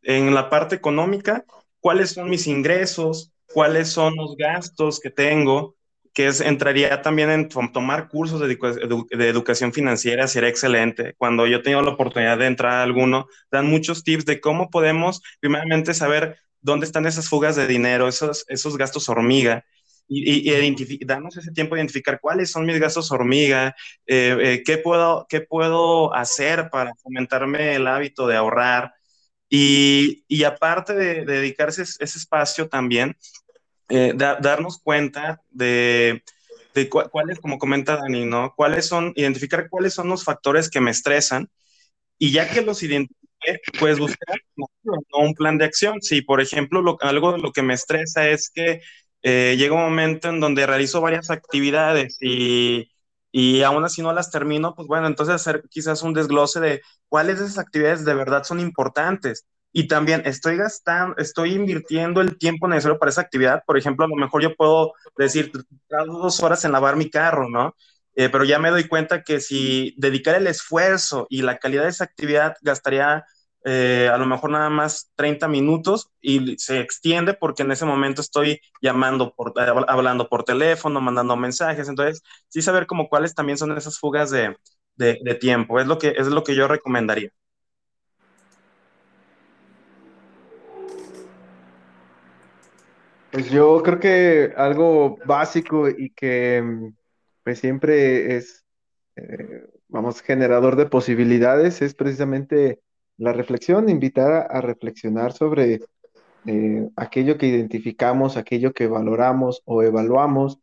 en 0.03 0.35
la 0.35 0.49
parte 0.49 0.75
económica, 0.75 1.45
cuáles 1.81 2.13
son 2.13 2.31
mis 2.31 2.47
ingresos, 2.47 3.31
cuáles 3.53 3.89
son 3.89 4.17
los 4.17 4.37
gastos 4.37 5.01
que 5.01 5.11
tengo, 5.11 5.77
que 6.15 6.29
es, 6.29 6.41
entraría 6.41 7.03
también 7.03 7.31
en 7.31 7.49
tomar 7.49 8.09
cursos 8.09 8.41
de, 8.41 8.57
de, 8.57 9.29
educación 9.29 9.75
financiera, 9.75 10.27
sería 10.29 10.49
excelente. 10.49 11.15
Cuando 11.19 11.47
yo 11.47 11.59
he 11.59 11.63
tenido 11.63 11.83
la 11.83 11.91
oportunidad 11.91 12.39
de 12.39 12.47
entrar 12.47 12.73
a 12.73 12.83
alguno, 12.83 13.27
dan 13.51 13.67
muchos 13.67 14.03
tips 14.03 14.25
de 14.25 14.41
cómo 14.41 14.71
podemos, 14.71 15.21
primeramente, 15.41 15.93
saber 15.93 16.39
dónde 16.61 16.87
están 16.87 17.07
esas 17.07 17.29
fugas 17.29 17.57
de 17.57 17.67
dinero, 17.67 18.09
esos, 18.09 18.45
esos 18.49 18.77
gastos 18.77 19.09
hormiga, 19.09 19.65
y, 20.09 20.51
y 20.51 21.05
darnos 21.05 21.37
ese 21.37 21.53
tiempo 21.53 21.75
de 21.75 21.83
identificar 21.83 22.19
cuáles 22.21 22.51
son 22.51 22.65
mis 22.65 22.81
gastos 22.81 23.13
hormiga, 23.13 23.77
eh, 24.07 24.37
eh, 24.41 24.63
qué, 24.65 24.79
puedo, 24.79 25.27
qué 25.29 25.43
puedo 25.43 26.15
hacer 26.15 26.71
para 26.71 26.95
fomentarme 26.97 27.75
el 27.75 27.87
hábito 27.87 28.27
de 28.27 28.37
ahorrar. 28.37 28.95
Y, 29.51 30.25
y 30.29 30.45
aparte 30.45 30.95
de, 30.95 31.25
dedicarse 31.25 31.83
ese, 31.83 32.05
espacio 32.05 32.69
también, 32.69 33.17
eh, 33.91 34.13
darnos 34.17 34.79
cuenta 34.79 35.43
de, 35.51 36.23
de 36.75 36.89
cuáles, 36.89 37.39
como 37.39 37.59
comenta 37.59 37.97
Dani, 37.97 38.25
¿no? 38.25 38.55
Cuáles 38.57 38.87
son, 38.87 39.13
identificar 39.17 39.69
cuáles 39.69 39.95
son 39.95 40.09
los 40.09 40.25
factores 40.25 40.71
que 40.71 40.81
me 40.81 40.91
estresan 40.91 41.49
y 42.19 42.33
ya 42.33 42.49
que 42.49 42.63
los 42.63 42.83
identifique, 42.83 43.18
pues 43.79 43.99
buscar 43.99 44.41
un 45.13 45.35
plan 45.35 45.59
de 45.59 45.65
acción. 45.65 46.01
Si, 46.03 46.23
por 46.23 46.41
ejemplo, 46.41 46.83
lo, 46.83 46.99
algo 47.01 47.33
de 47.33 47.39
lo 47.39 47.53
que 47.53 47.63
me 47.63 47.75
estresa 47.75 48.29
es 48.29 48.51
que 48.51 48.81
eh, 49.23 49.57
llega 49.59 49.75
un 49.75 49.83
momento 49.83 50.29
en 50.29 50.41
donde 50.41 50.67
realizo 50.67 51.01
varias 51.01 51.31
actividades 51.31 52.19
y, 52.21 52.91
y 53.33 53.63
aún 53.63 53.85
así 53.85 54.03
no 54.03 54.13
las 54.13 54.31
termino, 54.31 54.75
pues 54.75 54.89
bueno, 54.89 55.07
entonces 55.07 55.35
hacer 55.35 55.63
quizás 55.71 56.03
un 56.03 56.15
desglose 56.15 56.61
de 56.61 56.83
cuáles 57.09 57.39
de 57.39 57.47
esas 57.47 57.59
actividades 57.59 58.05
de 58.05 58.15
verdad 58.15 58.45
son 58.45 58.61
importantes. 58.61 59.47
Y 59.71 59.87
también 59.87 60.23
estoy 60.25 60.57
gastando, 60.57 61.17
estoy 61.19 61.53
invirtiendo 61.53 62.21
el 62.23 62.39
tiempo 62.39 62.69
necesario 62.69 62.99
para 62.99 63.11
esa 63.11 63.21
actividad. 63.21 63.63
Por 63.67 63.77
ejemplo, 63.77 64.07
a 64.07 64.09
lo 64.09 64.17
mejor 64.17 64.43
yo 64.43 64.57
puedo 64.57 64.95
decir, 65.17 65.53
dos 65.89 66.43
horas 66.43 66.65
en 66.65 66.73
lavar 66.73 66.97
mi 66.97 67.11
carro, 67.11 67.49
¿no? 67.51 67.75
Eh, 68.15 68.29
pero 68.31 68.45
ya 68.45 68.59
me 68.59 68.71
doy 68.71 68.89
cuenta 68.89 69.23
que 69.23 69.41
si 69.41 69.95
dedicar 69.97 70.35
el 70.35 70.49
esfuerzo 70.49 71.27
y 71.31 71.43
la 71.43 71.59
calidad 71.59 71.85
de 71.85 71.91
esa 71.91 72.05
actividad 72.05 72.57
gastaría 72.63 73.25
eh, 73.71 74.09
a 74.11 74.17
lo 74.17 74.25
mejor 74.25 74.51
nada 74.51 74.71
más 74.71 75.11
30 75.15 75.47
minutos 75.47 76.11
y 76.23 76.57
se 76.57 76.81
extiende 76.81 77.35
porque 77.35 77.65
en 77.65 77.71
ese 77.71 77.85
momento 77.85 78.23
estoy 78.23 78.63
llamando, 78.81 79.35
por, 79.35 79.53
hablando 79.89 80.27
por 80.31 80.45
teléfono, 80.45 81.03
mandando 81.03 81.37
mensajes. 81.37 81.87
Entonces, 81.87 82.23
sí 82.49 82.63
saber 82.63 82.87
como 82.87 83.11
cuáles 83.11 83.35
también 83.35 83.59
son 83.59 83.77
esas 83.77 83.99
fugas 83.99 84.31
de, 84.31 84.57
de, 84.97 85.35
tiempo. 85.35 85.79
Es 85.79 85.87
lo, 85.87 85.99
que, 85.99 86.15
es 86.17 86.29
lo 86.29 86.45
que 86.45 86.55
yo 86.55 86.67
recomendaría. 86.67 87.31
Pues 93.31 93.51
yo 93.51 93.83
creo 93.83 94.01
que 94.01 94.55
algo 94.57 95.19
básico 95.27 95.91
y 95.91 96.09
que 96.15 96.65
pues 97.45 97.59
siempre 97.59 98.37
es, 98.37 98.65
eh, 99.17 99.67
vamos, 99.89 100.23
generador 100.23 100.77
de 100.77 100.87
posibilidades 100.87 101.83
es 101.83 101.95
precisamente 101.95 102.81
la 103.19 103.33
reflexión, 103.33 103.89
invitar 103.89 104.49
a, 104.51 104.61
reflexionar 104.61 105.33
sobre 105.33 105.81
eh, 106.47 106.89
aquello 106.97 107.37
que 107.37 107.47
identificamos, 107.47 108.37
aquello 108.37 108.73
que 108.73 108.87
valoramos 108.87 109.63
o 109.65 109.83
evaluamos 109.83 110.59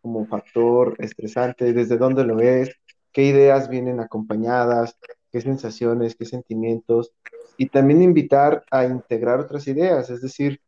como 0.00 0.26
factor 0.26 0.94
estresante, 0.98 1.72
desde 1.72 1.98
dónde 1.98 2.24
lo 2.24 2.40
es, 2.40 2.70
qué 3.12 3.24
ideas 3.24 3.68
vienen 3.68 3.98
acompañadas, 3.98 4.96
qué 5.32 5.40
sensaciones, 5.40 6.14
qué 6.14 6.24
sentimientos, 6.24 7.12
y 7.56 7.68
también 7.68 8.02
invitar 8.02 8.64
a 8.70 8.84
integrar 8.84 9.40
otras 9.40 9.66
ideas, 9.66 10.08
es 10.10 10.22
decir, 10.22 10.60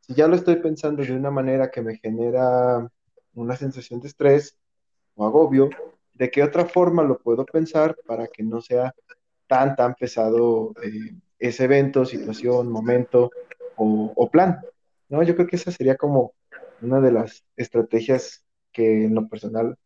si 0.00 0.14
ya 0.14 0.28
lo 0.28 0.36
estoy 0.36 0.56
pensando 0.56 1.02
de 1.02 1.12
una 1.12 1.30
manera 1.30 1.70
que 1.70 1.82
me 1.82 1.98
genera 1.98 2.90
una 3.34 3.56
sensación 3.56 4.00
de 4.00 4.08
estrés 4.08 4.56
o 5.14 5.26
agobio, 5.26 5.68
¿de 6.14 6.30
qué 6.30 6.42
otra 6.42 6.64
forma 6.64 7.02
lo 7.02 7.18
puedo 7.18 7.44
pensar 7.44 7.96
para 8.06 8.28
que 8.28 8.42
no 8.42 8.60
sea 8.60 8.94
tan, 9.46 9.76
tan 9.76 9.94
pesado 9.94 10.72
eh, 10.82 11.14
ese 11.38 11.64
evento, 11.64 12.04
situación, 12.04 12.70
momento 12.70 13.30
o, 13.76 14.30
plan. 14.30 14.60
¿no? 15.08 15.22
Yo 15.22 15.34
creo 15.34 15.46
que 15.46 15.56
esa 15.56 15.70
sería 15.70 15.96
como 15.96 16.32
una 16.80 17.00
de 17.00 17.12
las 17.12 17.44
estrategias 17.56 18.44
que 18.72 19.04
en 19.04 19.14
lo 19.14 19.28
personal 19.28 19.76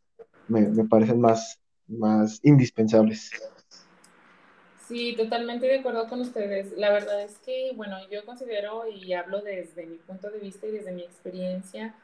me, 0.48 0.62
me 0.62 0.84
parecen 0.84 1.20
más, 1.20 1.60
más 1.86 2.40
indispensables. 2.42 3.30
Sí, 4.90 5.14
totalmente 5.16 5.66
de 5.66 5.78
acuerdo 5.78 6.08
con 6.08 6.20
ustedes. 6.20 6.72
La 6.76 6.90
verdad 6.90 7.22
es 7.22 7.38
que, 7.38 7.70
bueno, 7.76 7.96
yo 8.10 8.24
considero 8.24 8.88
y 8.88 9.12
hablo 9.12 9.40
desde 9.40 9.86
mi 9.86 9.98
punto 9.98 10.30
de 10.30 10.40
vista 10.40 10.66
y 10.66 10.72
desde 10.72 10.90
mi 10.90 11.02
experiencia, 11.02 11.94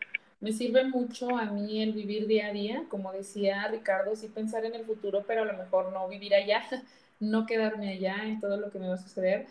me 0.40 0.52
sirve 0.52 0.84
mucho 0.84 1.36
a 1.36 1.46
mí 1.46 1.82
el 1.82 1.92
vivir 1.92 2.26
día 2.26 2.48
a 2.48 2.52
día, 2.52 2.84
como 2.88 3.12
decía 3.12 3.66
Ricardo, 3.68 4.14
sí 4.14 4.28
pensar 4.28 4.64
en 4.64 4.74
el 4.74 4.84
futuro, 4.84 5.24
pero 5.26 5.42
a 5.42 5.46
lo 5.46 5.54
mejor 5.54 5.92
no 5.92 6.06
vivir 6.08 6.34
allá, 6.34 6.62
no 7.20 7.46
quedarme 7.46 7.90
allá 7.90 8.24
en 8.24 8.40
todo 8.40 8.56
lo 8.56 8.70
que 8.70 8.78
me 8.78 8.88
va 8.88 8.94
a 8.94 8.98
suceder, 8.98 9.46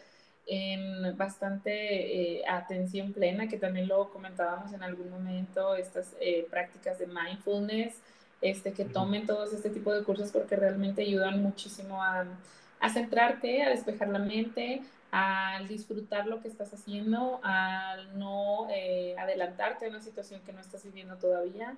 en 0.47 1.17
bastante 1.17 2.37
eh, 2.39 2.43
atención 2.47 3.13
plena, 3.13 3.47
que 3.47 3.57
también 3.57 3.87
lo 3.87 4.11
comentábamos 4.11 4.73
en 4.73 4.83
algún 4.83 5.09
momento, 5.09 5.75
estas 5.75 6.15
eh, 6.19 6.45
prácticas 6.49 6.99
de 6.99 7.07
mindfulness, 7.07 7.95
este, 8.41 8.73
que 8.73 8.85
tomen 8.85 9.25
todos 9.25 9.53
este 9.53 9.69
tipo 9.69 9.93
de 9.93 10.03
cursos 10.03 10.31
porque 10.31 10.55
realmente 10.55 11.01
ayudan 11.01 11.41
muchísimo 11.41 12.03
a, 12.03 12.25
a 12.79 12.89
centrarte, 12.89 13.63
a 13.63 13.69
despejar 13.69 14.09
la 14.09 14.19
mente, 14.19 14.81
a 15.11 15.61
disfrutar 15.67 16.27
lo 16.27 16.41
que 16.41 16.49
estás 16.49 16.73
haciendo, 16.73 17.39
a 17.41 17.95
no 18.15 18.67
eh, 18.69 19.15
adelantarte 19.17 19.85
a 19.85 19.89
una 19.89 20.01
situación 20.01 20.41
que 20.45 20.53
no 20.53 20.59
estás 20.59 20.83
viviendo 20.83 21.15
todavía. 21.15 21.75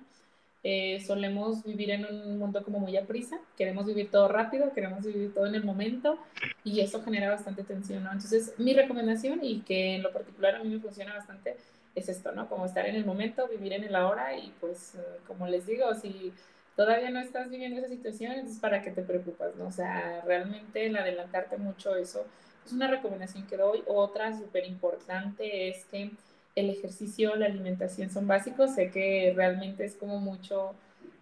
Eh, 0.64 1.00
solemos 1.06 1.62
vivir 1.62 1.90
en 1.92 2.04
un 2.04 2.38
mundo 2.38 2.64
como 2.64 2.80
muy 2.80 2.96
a 2.96 3.06
prisa, 3.06 3.38
queremos 3.56 3.86
vivir 3.86 4.10
todo 4.10 4.26
rápido, 4.26 4.72
queremos 4.72 5.04
vivir 5.04 5.32
todo 5.32 5.46
en 5.46 5.54
el 5.54 5.62
momento 5.62 6.18
y 6.64 6.80
eso 6.80 7.00
genera 7.02 7.30
bastante 7.30 7.62
tensión, 7.62 8.02
¿no? 8.02 8.10
Entonces, 8.10 8.54
mi 8.58 8.74
recomendación 8.74 9.38
y 9.42 9.60
que 9.60 9.94
en 9.94 10.02
lo 10.02 10.12
particular 10.12 10.56
a 10.56 10.64
mí 10.64 10.70
me 10.70 10.80
funciona 10.80 11.14
bastante 11.14 11.56
es 11.94 12.08
esto, 12.08 12.32
¿no? 12.32 12.48
Como 12.48 12.66
estar 12.66 12.86
en 12.86 12.96
el 12.96 13.06
momento, 13.06 13.46
vivir 13.48 13.72
en 13.72 13.84
el 13.84 13.94
ahora 13.94 14.36
y 14.36 14.52
pues, 14.60 14.96
eh, 14.96 14.98
como 15.28 15.46
les 15.46 15.64
digo, 15.66 15.94
si 15.94 16.32
todavía 16.74 17.10
no 17.10 17.20
estás 17.20 17.50
viviendo 17.50 17.78
esa 17.78 17.88
situación, 17.88 18.32
entonces 18.32 18.60
para 18.60 18.82
qué 18.82 18.90
te 18.90 19.02
preocupas, 19.02 19.54
¿no? 19.56 19.66
O 19.68 19.72
sea, 19.72 20.22
realmente 20.26 20.86
el 20.86 20.96
adelantarte 20.96 21.56
mucho 21.56 21.94
eso 21.94 22.26
es 22.66 22.72
una 22.72 22.88
recomendación 22.88 23.46
que 23.46 23.56
doy. 23.56 23.82
Otra 23.86 24.36
súper 24.36 24.66
importante 24.66 25.68
es 25.68 25.84
que 25.86 26.10
el 26.58 26.70
ejercicio, 26.70 27.36
la 27.36 27.46
alimentación 27.46 28.10
son 28.10 28.26
básicos. 28.26 28.74
Sé 28.74 28.90
que 28.90 29.32
realmente 29.34 29.84
es 29.84 29.94
como 29.94 30.20
mucho 30.20 30.74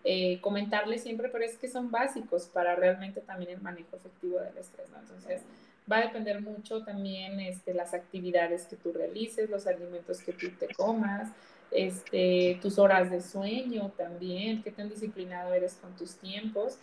eh, 0.05 0.40
comentarles 0.40 1.03
siempre, 1.03 1.29
pero 1.29 1.44
es 1.44 1.57
que 1.59 1.68
son 1.68 1.90
básicos 1.90 2.46
para 2.46 2.77
realmente 2.77 3.20
también 3.20 3.51
el 3.51 3.61
manejo 3.61 3.96
efectivo 3.96 4.38
del 4.38 4.57
estrés, 4.57 4.88
¿no? 4.90 4.99
Entonces, 5.01 5.42
va 5.90 5.99
a 5.99 6.03
depender 6.03 6.40
mucho 6.40 6.85
también 6.85 7.40
este, 7.40 7.75
las 7.75 7.94
actividades 7.94 8.66
que 8.66 8.77
tú 8.77 8.92
realices, 8.92 9.51
los 9.51 9.66
alimentos 9.66 10.20
que 10.20 10.33
tú 10.33 10.49
te 10.59 10.68
comas, 10.75 11.31
este, 11.70 12.59
tus 12.62 12.79
horas 12.79 13.11
de 13.11 13.20
sueño 13.20 13.92
también, 13.96 14.62
qué 14.62 14.70
tan 14.70 14.88
disciplinado 14.88 15.53
eres 15.55 15.75
con 15.75 15.94
tus 15.96 16.16
tiempos. 16.16 16.79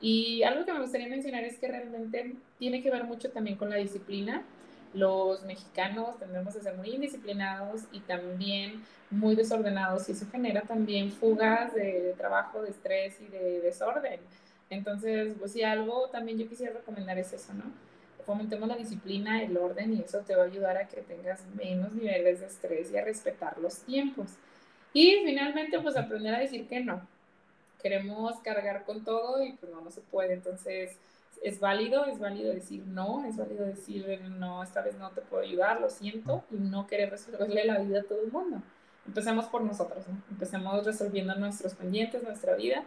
Y 0.00 0.42
algo 0.44 0.64
que 0.64 0.72
me 0.72 0.80
gustaría 0.80 1.08
mencionar 1.08 1.44
es 1.44 1.58
que 1.58 1.68
realmente 1.68 2.36
tiene 2.58 2.82
que 2.82 2.90
ver 2.90 3.04
mucho 3.04 3.30
también 3.30 3.56
con 3.56 3.70
la 3.70 3.76
disciplina 3.76 4.44
los 4.94 5.44
mexicanos 5.44 6.18
tendemos 6.18 6.56
a 6.56 6.60
ser 6.60 6.76
muy 6.76 6.90
indisciplinados 6.90 7.82
y 7.92 8.00
también 8.00 8.84
muy 9.10 9.34
desordenados 9.34 10.08
y 10.08 10.12
eso 10.12 10.26
genera 10.30 10.62
también 10.62 11.10
fugas 11.10 11.74
de, 11.74 12.14
trabajo, 12.16 12.62
de 12.62 12.70
estrés 12.70 13.20
y 13.20 13.26
de 13.26 13.60
desorden. 13.60 14.20
Entonces, 14.70 15.34
pues 15.38 15.52
si 15.52 15.62
algo 15.62 16.08
también 16.08 16.38
yo 16.38 16.48
quisiera 16.48 16.74
recomendar 16.74 17.18
es 17.18 17.32
eso, 17.32 17.54
¿no? 17.54 17.64
Fomentemos 18.26 18.68
la 18.68 18.76
disciplina, 18.76 19.42
el 19.42 19.56
orden 19.56 19.94
y 19.94 20.00
eso 20.00 20.18
te 20.20 20.36
va 20.36 20.42
a 20.42 20.46
ayudar 20.46 20.76
a 20.76 20.88
que 20.88 21.00
tengas 21.00 21.42
menos 21.54 21.94
niveles 21.94 22.40
de 22.40 22.46
estrés 22.46 22.92
y 22.92 22.98
a 22.98 23.04
respetar 23.04 23.56
los 23.58 23.78
tiempos. 23.78 24.28
Y 24.92 25.22
finalmente, 25.24 25.80
pues 25.80 25.96
aprender 25.96 26.34
a 26.34 26.40
decir 26.40 26.68
que 26.68 26.80
no. 26.80 27.00
Queremos 27.82 28.38
cargar 28.40 28.84
con 28.84 29.04
todo 29.04 29.42
y 29.42 29.52
pues 29.52 29.72
no, 29.72 29.80
no 29.80 29.90
se 29.90 30.02
puede. 30.02 30.34
Entonces, 30.34 30.98
es 31.42 31.60
válido, 31.60 32.04
es 32.06 32.18
válido 32.18 32.52
decir 32.52 32.84
no, 32.86 33.24
es 33.24 33.36
válido 33.36 33.64
decir 33.64 34.20
no, 34.38 34.62
esta 34.62 34.82
vez 34.82 34.98
no 34.98 35.10
te 35.10 35.20
puedo 35.22 35.42
ayudar, 35.42 35.80
lo 35.80 35.90
siento, 35.90 36.44
y 36.50 36.56
no 36.56 36.86
querer 36.86 37.10
resolverle 37.10 37.64
la 37.64 37.78
vida 37.78 38.00
a 38.00 38.04
todo 38.04 38.22
el 38.22 38.32
mundo. 38.32 38.62
Empecemos 39.06 39.46
por 39.46 39.62
nosotros, 39.62 40.06
¿no? 40.08 40.20
Empecemos 40.30 40.84
resolviendo 40.84 41.34
nuestros 41.36 41.74
pendientes, 41.74 42.22
nuestra 42.22 42.54
vida, 42.54 42.84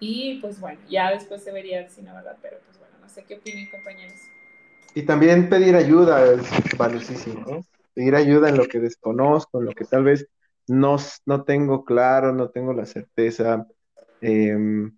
y 0.00 0.40
pues 0.40 0.60
bueno, 0.60 0.80
ya 0.88 1.10
después 1.10 1.42
se 1.42 1.52
vería 1.52 1.88
si 1.88 2.02
no, 2.02 2.14
¿verdad? 2.14 2.36
Pero 2.42 2.58
pues 2.64 2.78
bueno, 2.78 2.94
no 3.00 3.08
sé 3.08 3.24
qué 3.24 3.36
opinan 3.36 3.70
compañeros. 3.70 4.18
Y 4.94 5.02
también 5.02 5.48
pedir 5.48 5.76
ayuda 5.76 6.24
es 6.24 6.48
valiosísimo, 6.76 7.40
¿no? 7.46 7.64
Pedir 7.94 8.14
ayuda 8.16 8.48
en 8.48 8.56
lo 8.56 8.66
que 8.66 8.80
desconozco, 8.80 9.60
en 9.60 9.66
lo 9.66 9.72
que 9.72 9.84
tal 9.84 10.04
vez 10.04 10.26
no, 10.66 10.96
no 11.26 11.44
tengo 11.44 11.84
claro, 11.84 12.32
no 12.32 12.50
tengo 12.50 12.72
la 12.72 12.86
certeza, 12.86 13.66
em, 14.20 14.96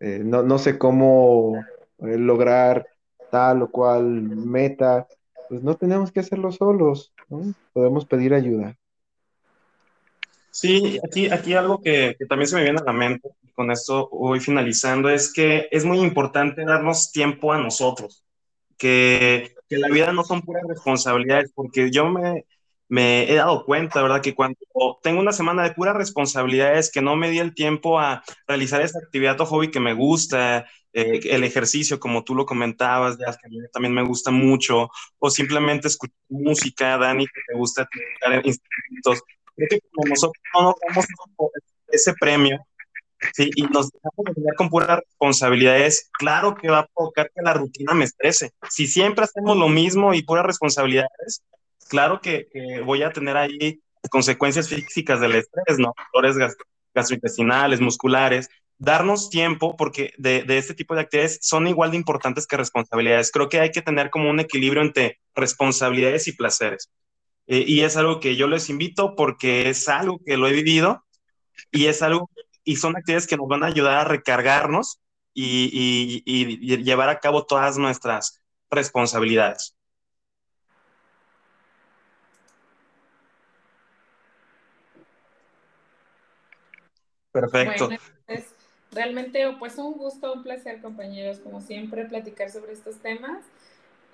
eh, 0.00 0.20
no, 0.24 0.42
no 0.42 0.58
sé 0.58 0.78
cómo 0.78 1.54
lograr 1.98 2.86
tal 3.30 3.62
o 3.62 3.70
cual 3.70 4.04
meta, 4.04 5.06
pues 5.48 5.62
no 5.62 5.76
tenemos 5.76 6.12
que 6.12 6.20
hacerlo 6.20 6.52
solos, 6.52 7.12
podemos 7.72 8.06
pedir 8.06 8.34
ayuda. 8.34 8.76
Sí, 10.50 11.00
aquí, 11.04 11.28
aquí 11.30 11.54
algo 11.54 11.80
que, 11.80 12.16
también 12.28 12.46
se 12.46 12.56
me 12.56 12.62
viene 12.62 12.78
a 12.78 12.84
la 12.84 12.92
mente, 12.92 13.28
con 13.54 13.70
esto 13.72 14.08
voy 14.12 14.38
finalizando, 14.38 15.08
es 15.08 15.32
que 15.32 15.68
es 15.72 15.84
muy 15.84 15.98
importante 15.98 16.64
darnos 16.64 17.10
tiempo 17.10 17.52
a 17.52 17.58
nosotros, 17.58 18.24
que, 18.78 19.54
que 19.68 19.78
la 19.78 19.88
vida 19.88 20.12
no 20.12 20.22
son 20.22 20.42
puras 20.42 20.62
responsabilidades, 20.68 21.50
porque 21.54 21.90
yo 21.90 22.08
me, 22.08 22.44
me 22.88 23.30
he 23.30 23.34
dado 23.34 23.64
cuenta, 23.64 24.02
¿verdad? 24.02 24.20
Que 24.20 24.34
cuando 24.34 24.58
tengo 25.02 25.20
una 25.20 25.32
semana 25.32 25.62
de 25.62 25.72
puras 25.72 25.96
responsabilidades, 25.96 26.90
que 26.92 27.02
no 27.02 27.16
me 27.16 27.30
di 27.30 27.38
el 27.38 27.54
tiempo 27.54 27.98
a 27.98 28.22
realizar 28.46 28.80
esa 28.82 28.98
actividad 28.98 29.40
o 29.40 29.46
hobby 29.46 29.70
que 29.70 29.80
me 29.80 29.94
gusta, 29.94 30.66
eh, 30.92 31.20
el 31.24 31.44
ejercicio, 31.44 31.98
como 31.98 32.22
tú 32.22 32.34
lo 32.34 32.46
comentabas, 32.46 33.18
ya 33.18 33.26
que 33.36 33.46
a 33.46 33.50
mí 33.50 33.58
también 33.72 33.94
me 33.94 34.04
gusta 34.04 34.30
mucho, 34.30 34.90
o 35.18 35.30
simplemente 35.30 35.88
escuchar 35.88 36.16
música, 36.28 36.98
Dani, 36.98 37.26
que 37.26 37.40
te 37.48 37.58
gusta 37.58 37.88
tocar 38.20 38.42
creo 39.56 39.68
que 39.68 39.80
como 39.92 40.08
nosotros 40.08 40.42
no 40.54 40.62
nos 40.62 40.74
damos 40.86 41.06
ese 41.88 42.12
premio, 42.14 42.58
¿sí? 43.32 43.50
y 43.54 43.62
nos 43.62 43.90
dejamos 43.90 44.34
de 44.36 44.54
con 44.56 44.68
puras 44.68 44.98
responsabilidades, 44.98 46.10
claro 46.12 46.54
que 46.54 46.68
va 46.68 46.80
a 46.80 46.86
provocar 46.86 47.30
que 47.34 47.42
la 47.42 47.54
rutina 47.54 47.94
me 47.94 48.04
estrese. 48.04 48.52
Si 48.68 48.86
siempre 48.86 49.24
hacemos 49.24 49.56
lo 49.56 49.68
mismo 49.68 50.14
y 50.14 50.22
puras 50.22 50.44
responsabilidades, 50.44 51.42
claro 51.88 52.20
que, 52.20 52.48
voy 52.84 53.02
a 53.02 53.10
tener 53.10 53.36
ahí 53.36 53.80
consecuencias 54.10 54.68
físicas 54.68 55.20
del 55.20 55.36
estrés, 55.36 55.78
¿no? 55.78 55.94
Dolores 56.12 56.56
gastrointestinales, 56.94 57.80
musculares. 57.80 58.48
Darnos 58.76 59.30
tiempo, 59.30 59.76
porque 59.76 60.12
de, 60.18 60.44
este 60.48 60.74
tipo 60.74 60.94
de 60.94 61.02
actividades 61.02 61.38
son 61.42 61.66
igual 61.68 61.92
de 61.92 61.96
importantes 61.96 62.46
que 62.46 62.56
responsabilidades. 62.56 63.30
Creo 63.30 63.48
que 63.48 63.60
hay 63.60 63.70
que 63.70 63.82
tener 63.82 64.10
como 64.10 64.28
un 64.28 64.40
equilibrio 64.40 64.82
entre 64.82 65.20
responsabilidades 65.34 66.26
y 66.28 66.32
placeres. 66.32 66.90
Eh, 67.46 67.64
y 67.66 67.80
es 67.80 67.96
algo 67.96 68.20
que 68.20 68.36
yo 68.36 68.48
les 68.48 68.70
invito 68.70 69.14
porque 69.14 69.68
es 69.68 69.88
algo 69.88 70.18
que 70.24 70.36
lo 70.36 70.48
he 70.48 70.52
vivido 70.52 71.04
y 71.70 71.86
es 71.86 72.02
algo, 72.02 72.30
y 72.64 72.76
son 72.76 72.96
actividades 72.96 73.26
que 73.26 73.36
nos 73.36 73.48
van 73.48 73.62
a 73.62 73.66
ayudar 73.66 73.98
a 73.98 74.04
recargarnos 74.04 75.00
y, 75.34 76.22
y 76.24 76.82
llevar 76.82 77.08
a 77.08 77.20
cabo 77.20 77.44
todas 77.46 77.76
nuestras 77.78 78.42
responsabilidades. 78.70 79.73
Perfecto. 87.34 87.88
Bueno, 87.88 88.02
es 88.28 88.54
realmente 88.92 89.44
pues 89.58 89.76
un 89.76 89.94
gusto, 89.94 90.32
un 90.32 90.44
placer 90.44 90.80
compañeros, 90.80 91.40
como 91.40 91.60
siempre, 91.60 92.04
platicar 92.04 92.48
sobre 92.48 92.72
estos 92.72 92.98
temas. 92.98 93.44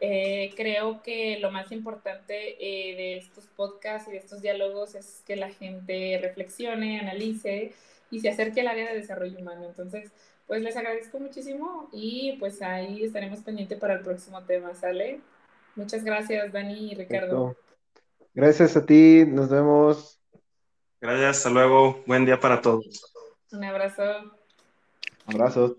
Eh, 0.00 0.54
creo 0.56 1.02
que 1.02 1.38
lo 1.38 1.50
más 1.50 1.70
importante 1.70 2.56
eh, 2.58 2.96
de 2.96 3.18
estos 3.18 3.44
podcasts 3.48 4.08
y 4.08 4.12
de 4.12 4.16
estos 4.16 4.40
diálogos 4.40 4.94
es 4.94 5.22
que 5.26 5.36
la 5.36 5.50
gente 5.50 6.18
reflexione, 6.22 6.98
analice 6.98 7.74
y 8.10 8.20
se 8.20 8.30
acerque 8.30 8.62
al 8.62 8.68
área 8.68 8.88
de 8.88 8.96
desarrollo 8.96 9.38
humano. 9.38 9.66
Entonces, 9.66 10.10
pues 10.46 10.62
les 10.62 10.74
agradezco 10.78 11.20
muchísimo 11.20 11.90
y 11.92 12.38
pues 12.40 12.62
ahí 12.62 13.04
estaremos 13.04 13.40
pendientes 13.40 13.78
para 13.78 13.92
el 13.92 14.00
próximo 14.00 14.42
tema, 14.44 14.74
¿sale? 14.74 15.20
Muchas 15.76 16.04
gracias, 16.04 16.50
Dani 16.54 16.92
y 16.92 16.94
Ricardo. 16.94 17.54
Gracias 18.32 18.78
a 18.78 18.86
ti, 18.86 19.24
nos 19.26 19.50
vemos. 19.50 20.18
Gracias, 21.02 21.36
hasta 21.36 21.50
luego. 21.50 22.02
Buen 22.06 22.24
día 22.24 22.40
para 22.40 22.62
todos. 22.62 23.09
Un 23.52 23.64
abrazo. 23.64 24.02
Abrazos. 25.26 25.76